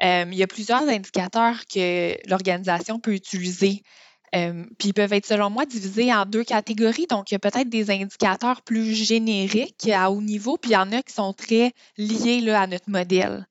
euh, 0.04 0.26
il 0.32 0.38
y 0.38 0.44
a 0.44 0.48
plusieurs 0.48 0.88
indicateurs 0.88 1.62
que 1.72 2.16
l'organisation 2.28 3.00
peut 3.00 3.14
utiliser. 3.14 3.84
Euh, 4.36 4.66
puis 4.80 4.90
ils 4.90 4.94
peuvent 4.94 5.14
être, 5.14 5.28
selon 5.28 5.50
moi, 5.52 5.66
divisés 5.66 6.12
en 6.12 6.26
deux 6.26 6.44
catégories. 6.44 7.06
Donc, 7.08 7.30
il 7.30 7.36
y 7.36 7.38
a 7.38 7.40
peut-être 7.40 7.70
des 7.70 7.92
indicateurs 7.92 8.64
plus 8.64 8.96
génériques 8.96 9.88
à 9.90 10.10
haut 10.10 10.22
niveau, 10.22 10.58
puis 10.58 10.72
il 10.72 10.74
y 10.74 10.78
en 10.78 10.92
a 10.92 11.04
qui 11.04 11.14
sont 11.14 11.34
très 11.34 11.74
liés 11.98 12.42
là, 12.42 12.62
à 12.62 12.68
notre 12.68 12.90
modèle. 12.90 13.46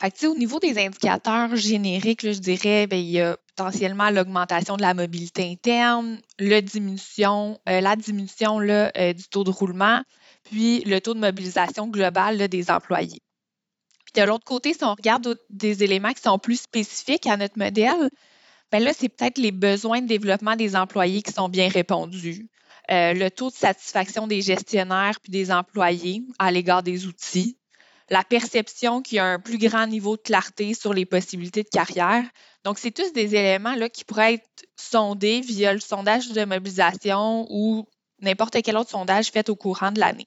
Fait 0.00 0.26
au 0.26 0.34
niveau 0.34 0.58
des 0.58 0.78
indicateurs 0.78 1.56
génériques, 1.56 2.20
je 2.20 2.38
dirais, 2.38 2.86
bien, 2.86 2.98
il 2.98 3.10
y 3.10 3.20
a 3.20 3.38
potentiellement 3.56 4.10
l'augmentation 4.10 4.76
de 4.76 4.82
la 4.82 4.92
mobilité 4.92 5.50
interne, 5.50 6.20
diminution, 6.38 7.58
euh, 7.68 7.80
la 7.80 7.96
diminution 7.96 8.58
là, 8.58 8.92
euh, 8.96 9.12
du 9.14 9.24
taux 9.24 9.44
de 9.44 9.50
roulement, 9.50 10.02
puis 10.44 10.80
le 10.84 11.00
taux 11.00 11.14
de 11.14 11.20
mobilisation 11.20 11.88
globale 11.88 12.48
des 12.48 12.70
employés. 12.70 13.22
Puis 14.04 14.22
de 14.22 14.26
l'autre 14.26 14.44
côté, 14.44 14.74
si 14.74 14.84
on 14.84 14.94
regarde 14.94 15.38
des 15.48 15.82
éléments 15.82 16.12
qui 16.12 16.22
sont 16.22 16.38
plus 16.38 16.60
spécifiques 16.60 17.26
à 17.26 17.36
notre 17.36 17.58
modèle, 17.58 18.10
bien 18.70 18.80
là, 18.80 18.92
c'est 18.96 19.08
peut-être 19.08 19.38
les 19.38 19.52
besoins 19.52 20.02
de 20.02 20.06
développement 20.06 20.56
des 20.56 20.76
employés 20.76 21.22
qui 21.22 21.32
sont 21.32 21.48
bien 21.48 21.68
répondus, 21.68 22.48
euh, 22.90 23.14
le 23.14 23.30
taux 23.30 23.50
de 23.50 23.56
satisfaction 23.56 24.26
des 24.26 24.42
gestionnaires 24.42 25.18
puis 25.20 25.32
des 25.32 25.50
employés 25.50 26.22
à 26.38 26.52
l'égard 26.52 26.82
des 26.82 27.06
outils, 27.06 27.56
la 28.10 28.22
perception 28.22 29.02
qu'il 29.02 29.16
y 29.16 29.18
a 29.18 29.24
un 29.24 29.40
plus 29.40 29.58
grand 29.58 29.86
niveau 29.86 30.16
de 30.16 30.22
clarté 30.22 30.74
sur 30.74 30.92
les 30.92 31.06
possibilités 31.06 31.62
de 31.62 31.68
carrière. 31.68 32.24
Donc, 32.66 32.80
c'est 32.80 32.90
tous 32.90 33.12
des 33.12 33.36
éléments 33.36 33.76
là, 33.76 33.88
qui 33.88 34.04
pourraient 34.04 34.34
être 34.34 34.66
sondés 34.74 35.40
via 35.40 35.72
le 35.72 35.78
sondage 35.78 36.30
de 36.30 36.44
mobilisation 36.44 37.46
ou 37.48 37.86
n'importe 38.20 38.60
quel 38.60 38.76
autre 38.76 38.90
sondage 38.90 39.30
fait 39.30 39.48
au 39.50 39.54
courant 39.54 39.92
de 39.92 40.00
l'année. 40.00 40.26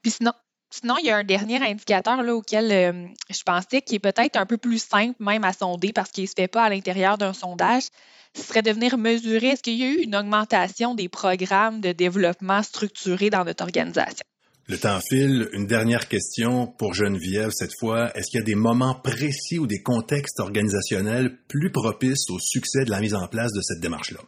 Puis 0.00 0.12
sinon, 0.12 0.32
sinon, 0.70 0.96
il 0.96 1.04
y 1.04 1.10
a 1.10 1.18
un 1.18 1.22
dernier 1.22 1.62
indicateur 1.62 2.22
là, 2.22 2.34
auquel 2.34 2.72
euh, 2.72 3.06
je 3.28 3.42
pensais 3.42 3.82
qui 3.82 3.96
est 3.96 3.98
peut-être 3.98 4.36
un 4.36 4.46
peu 4.46 4.56
plus 4.56 4.82
simple 4.82 5.22
même 5.22 5.44
à 5.44 5.52
sonder 5.52 5.92
parce 5.92 6.10
qu'il 6.10 6.24
ne 6.24 6.28
se 6.28 6.34
fait 6.34 6.48
pas 6.48 6.64
à 6.64 6.70
l'intérieur 6.70 7.18
d'un 7.18 7.34
sondage. 7.34 7.88
Ce 8.34 8.42
serait 8.42 8.62
de 8.62 8.72
venir 8.72 8.96
mesurer 8.96 9.48
est-ce 9.48 9.62
qu'il 9.62 9.74
y 9.74 9.84
a 9.84 9.88
eu 9.88 9.98
une 10.00 10.16
augmentation 10.16 10.94
des 10.94 11.10
programmes 11.10 11.82
de 11.82 11.92
développement 11.92 12.62
structurés 12.62 13.28
dans 13.28 13.44
notre 13.44 13.64
organisation. 13.64 14.24
Le 14.68 14.78
temps 14.78 14.98
file. 15.00 15.48
Une 15.52 15.66
dernière 15.66 16.08
question 16.08 16.66
pour 16.66 16.92
Geneviève 16.92 17.50
cette 17.52 17.78
fois. 17.78 18.10
Est-ce 18.16 18.30
qu'il 18.30 18.40
y 18.40 18.42
a 18.42 18.44
des 18.44 18.56
moments 18.56 18.96
précis 18.96 19.60
ou 19.60 19.68
des 19.68 19.80
contextes 19.80 20.40
organisationnels 20.40 21.38
plus 21.46 21.70
propices 21.70 22.28
au 22.30 22.40
succès 22.40 22.84
de 22.84 22.90
la 22.90 23.00
mise 23.00 23.14
en 23.14 23.28
place 23.28 23.52
de 23.52 23.60
cette 23.60 23.78
démarche-là? 23.78 24.18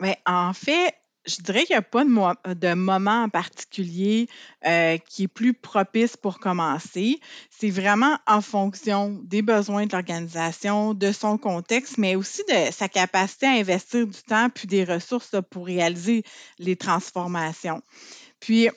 Mais 0.00 0.16
en 0.24 0.54
fait, 0.54 0.94
je 1.26 1.42
dirais 1.42 1.64
qu'il 1.64 1.74
n'y 1.74 1.78
a 1.78 1.82
pas 1.82 2.04
de, 2.04 2.74
moment 2.74 3.24
en 3.24 3.28
particulier 3.28 4.28
euh, 4.66 4.96
qui 4.96 5.24
est 5.24 5.28
plus 5.28 5.52
propice 5.52 6.16
pour 6.16 6.38
commencer. 6.38 7.20
C'est 7.50 7.68
vraiment 7.68 8.16
en 8.26 8.40
fonction 8.40 9.20
des 9.24 9.42
besoins 9.42 9.84
de 9.84 9.92
l'organisation, 9.92 10.94
de 10.94 11.12
son 11.12 11.36
contexte, 11.36 11.98
mais 11.98 12.16
aussi 12.16 12.40
de 12.48 12.72
sa 12.72 12.88
capacité 12.88 13.44
à 13.44 13.52
investir 13.52 14.06
du 14.06 14.22
temps 14.22 14.48
puis 14.48 14.66
des 14.66 14.84
ressources 14.84 15.36
pour 15.50 15.66
réaliser 15.66 16.24
les 16.58 16.76
transformations. 16.76 17.82
Puis, 18.40 18.70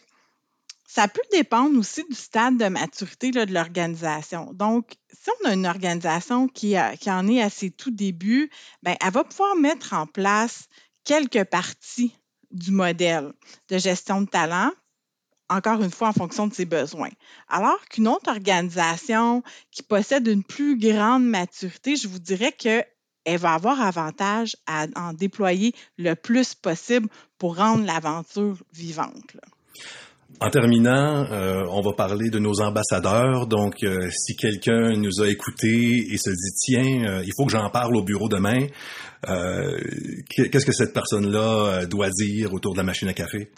ça 0.97 1.07
peut 1.07 1.21
dépendre 1.31 1.77
aussi 1.77 2.03
du 2.10 2.15
stade 2.15 2.57
de 2.57 2.69
maturité 2.69 3.29
de 3.29 3.53
l'organisation. 3.53 4.51
Donc, 4.53 4.95
si 5.13 5.29
on 5.29 5.49
a 5.49 5.53
une 5.53 5.67
organisation 5.67 6.47
qui, 6.47 6.75
en 6.75 7.27
est 7.27 7.39
à 7.39 7.51
ses 7.51 7.69
tout 7.69 7.91
débuts, 7.91 8.49
bien, 8.81 8.95
elle 8.99 9.12
va 9.12 9.23
pouvoir 9.23 9.55
mettre 9.55 9.93
en 9.93 10.07
place 10.07 10.67
quelques 11.03 11.43
parties 11.43 12.15
du 12.49 12.71
modèle 12.71 13.31
de 13.69 13.77
gestion 13.77 14.21
de 14.21 14.25
talent, 14.25 14.71
encore 15.49 15.83
une 15.83 15.91
fois 15.91 16.07
en 16.07 16.13
fonction 16.13 16.47
de 16.47 16.55
ses 16.55 16.65
besoins. 16.65 17.12
Alors 17.47 17.86
qu'une 17.91 18.07
autre 18.07 18.31
organisation 18.31 19.43
qui 19.69 19.83
possède 19.83 20.25
une 20.25 20.43
plus 20.43 20.79
grande 20.79 21.27
maturité, 21.27 21.95
je 21.95 22.07
vous 22.07 22.17
dirais 22.17 22.53
qu'elle 22.53 22.88
va 23.38 23.53
avoir 23.53 23.81
avantage 23.81 24.57
à 24.65 24.88
en 24.95 25.13
déployer 25.13 25.75
le 25.99 26.15
plus 26.15 26.55
possible 26.55 27.07
pour 27.38 27.57
rendre 27.57 27.86
l'aventure 27.86 28.57
vivante. 28.73 29.38
En 30.39 30.51
terminant, 30.51 31.25
euh, 31.31 31.63
on 31.71 31.81
va 31.81 31.93
parler 31.93 32.29
de 32.29 32.37
nos 32.37 32.61
ambassadeurs. 32.61 33.47
Donc, 33.47 33.81
euh, 33.81 34.07
si 34.11 34.35
quelqu'un 34.35 34.93
nous 34.95 35.21
a 35.21 35.29
écoutés 35.29 36.05
et 36.11 36.17
se 36.17 36.29
dit 36.29 36.53
tiens, 36.63 37.05
euh, 37.07 37.23
il 37.25 37.31
faut 37.35 37.45
que 37.45 37.51
j'en 37.51 37.67
parle 37.71 37.95
au 37.95 38.03
bureau 38.03 38.29
demain, 38.29 38.67
qu'est-ce 40.29 40.65
que 40.65 40.71
cette 40.71 40.93
personne-là 40.93 41.87
doit 41.87 42.11
dire 42.11 42.53
autour 42.53 42.73
de 42.73 42.77
la 42.77 42.83
machine 42.83 43.07
à 43.07 43.13
café? 43.13 43.49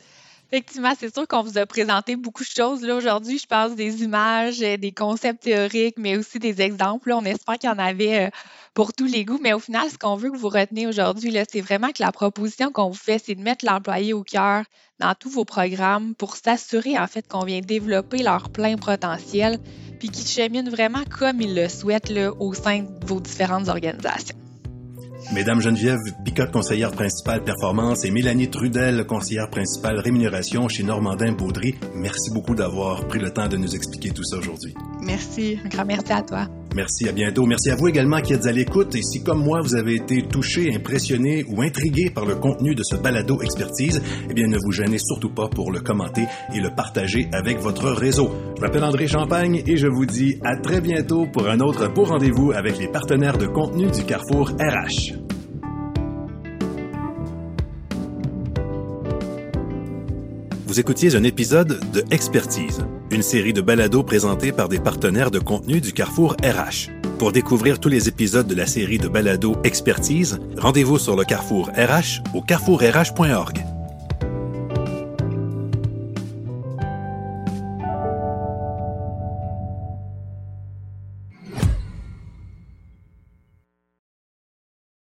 Effectivement, 0.51 0.93
c'est 0.99 1.13
sûr 1.13 1.27
qu'on 1.27 1.43
vous 1.43 1.59
a 1.59 1.65
présenté 1.67 2.15
beaucoup 2.15 2.43
de 2.43 2.49
choses 2.49 2.81
là 2.81 2.95
aujourd'hui. 2.95 3.37
Je 3.37 3.45
pense 3.45 3.75
des 3.75 4.01
images, 4.01 4.59
des 4.59 4.91
concepts 4.91 5.43
théoriques, 5.43 5.97
mais 5.99 6.17
aussi 6.17 6.39
des 6.39 6.59
exemples. 6.61 7.11
On 7.11 7.23
espère 7.23 7.59
qu'il 7.59 7.69
y 7.69 7.73
en 7.73 7.77
avait 7.77 8.31
pour 8.73 8.93
tous 8.93 9.05
les 9.05 9.25
goûts. 9.25 9.39
Mais 9.43 9.53
au 9.53 9.59
final, 9.59 9.87
ce 9.91 9.97
qu'on 9.99 10.15
veut 10.15 10.31
que 10.31 10.37
vous 10.37 10.49
retenez 10.49 10.87
aujourd'hui, 10.87 11.37
c'est 11.51 11.61
vraiment 11.61 11.89
que 11.89 12.01
la 12.01 12.11
proposition 12.11 12.71
qu'on 12.71 12.89
vous 12.89 12.97
fait, 12.97 13.21
c'est 13.23 13.35
de 13.35 13.41
mettre 13.41 13.63
l'employé 13.63 14.13
au 14.13 14.23
cœur 14.23 14.63
dans 14.99 15.13
tous 15.13 15.29
vos 15.29 15.45
programmes 15.45 16.15
pour 16.15 16.35
s'assurer 16.35 16.97
en 16.97 17.05
fait 17.05 17.27
qu'on 17.27 17.45
vient 17.45 17.61
développer 17.61 18.23
leur 18.23 18.49
plein 18.49 18.75
potentiel 18.75 19.59
puis 19.99 20.09
qu'ils 20.09 20.27
cheminent 20.27 20.69
vraiment 20.69 21.03
comme 21.05 21.41
ils 21.41 21.55
le 21.55 21.69
souhaitent 21.69 22.11
au 22.39 22.53
sein 22.55 22.83
de 22.83 23.05
vos 23.05 23.19
différentes 23.19 23.67
organisations. 23.67 24.48
Mesdames 25.31 25.61
Geneviève 25.61 25.99
Bicotte, 26.21 26.51
conseillère 26.51 26.91
principale 26.91 27.43
performance, 27.43 28.03
et 28.03 28.09
Mélanie 28.09 28.49
Trudel, 28.49 29.05
conseillère 29.05 29.47
principale 29.51 29.99
rémunération 29.99 30.67
chez 30.67 30.81
Normandin 30.81 31.33
Baudry, 31.33 31.75
merci 31.93 32.31
beaucoup 32.33 32.55
d'avoir 32.55 33.07
pris 33.07 33.19
le 33.19 33.31
temps 33.31 33.47
de 33.47 33.55
nous 33.55 33.75
expliquer 33.75 34.09
tout 34.09 34.23
ça 34.23 34.37
aujourd'hui. 34.37 34.73
Merci. 35.01 35.59
Un 35.63 35.69
grand 35.69 35.85
merci 35.85 36.11
à 36.11 36.23
toi. 36.23 36.47
Merci, 36.75 37.09
à 37.09 37.11
bientôt. 37.11 37.45
Merci 37.45 37.71
à 37.71 37.75
vous 37.75 37.87
également 37.87 38.21
qui 38.21 38.33
êtes 38.33 38.45
à 38.45 38.51
l'écoute. 38.51 38.95
Et 38.95 39.01
si, 39.01 39.23
comme 39.23 39.43
moi, 39.43 39.61
vous 39.61 39.75
avez 39.75 39.95
été 39.95 40.21
touché, 40.21 40.73
impressionné 40.73 41.43
ou 41.47 41.61
intrigué 41.61 42.09
par 42.09 42.25
le 42.25 42.35
contenu 42.35 42.75
de 42.75 42.83
ce 42.83 42.95
balado 42.95 43.41
expertise, 43.41 44.01
eh 44.29 44.33
bien, 44.33 44.47
ne 44.47 44.57
vous 44.63 44.71
gênez 44.71 44.99
surtout 44.99 45.29
pas 45.29 45.47
pour 45.47 45.71
le 45.71 45.79
commenter 45.79 46.25
et 46.53 46.59
le 46.59 46.69
partager 46.69 47.27
avec 47.33 47.59
votre 47.59 47.89
réseau. 47.89 48.29
Je 48.55 48.61
m'appelle 48.61 48.83
André 48.83 49.07
Champagne 49.07 49.63
et 49.65 49.77
je 49.77 49.87
vous 49.87 50.05
dis 50.05 50.37
à 50.43 50.57
très 50.57 50.81
bientôt 50.81 51.25
pour 51.25 51.47
un 51.47 51.59
autre 51.59 51.91
beau 51.91 52.03
rendez-vous 52.03 52.51
avec 52.51 52.77
les 52.77 52.87
partenaires 52.87 53.37
de 53.37 53.47
contenu 53.47 53.87
du 53.87 54.03
Carrefour 54.03 54.51
RH. 54.59 55.28
Vous 60.69 60.79
écoutiez 60.79 61.15
un 61.15 61.23
épisode 61.23 61.79
de 61.93 62.05
Expertise, 62.11 62.85
une 63.09 63.23
série 63.23 63.53
de 63.53 63.61
balados 63.61 64.03
présentés 64.03 64.51
par 64.51 64.69
des 64.69 64.79
partenaires 64.79 65.31
de 65.31 65.39
contenu 65.39 65.81
du 65.81 65.93
Carrefour 65.93 66.35
RH. 66.43 66.91
Pour 67.17 67.31
découvrir 67.31 67.79
tous 67.79 67.89
les 67.89 68.07
épisodes 68.07 68.45
de 68.45 68.53
la 68.53 68.67
série 68.67 68.99
de 68.99 69.07
balados 69.07 69.55
Expertise, 69.63 70.37
rendez-vous 70.59 70.99
sur 70.99 71.15
le 71.15 71.23
Carrefour 71.23 71.71
RH 71.75 72.21
au 72.35 72.43
carrefourrh.org. 72.43 73.78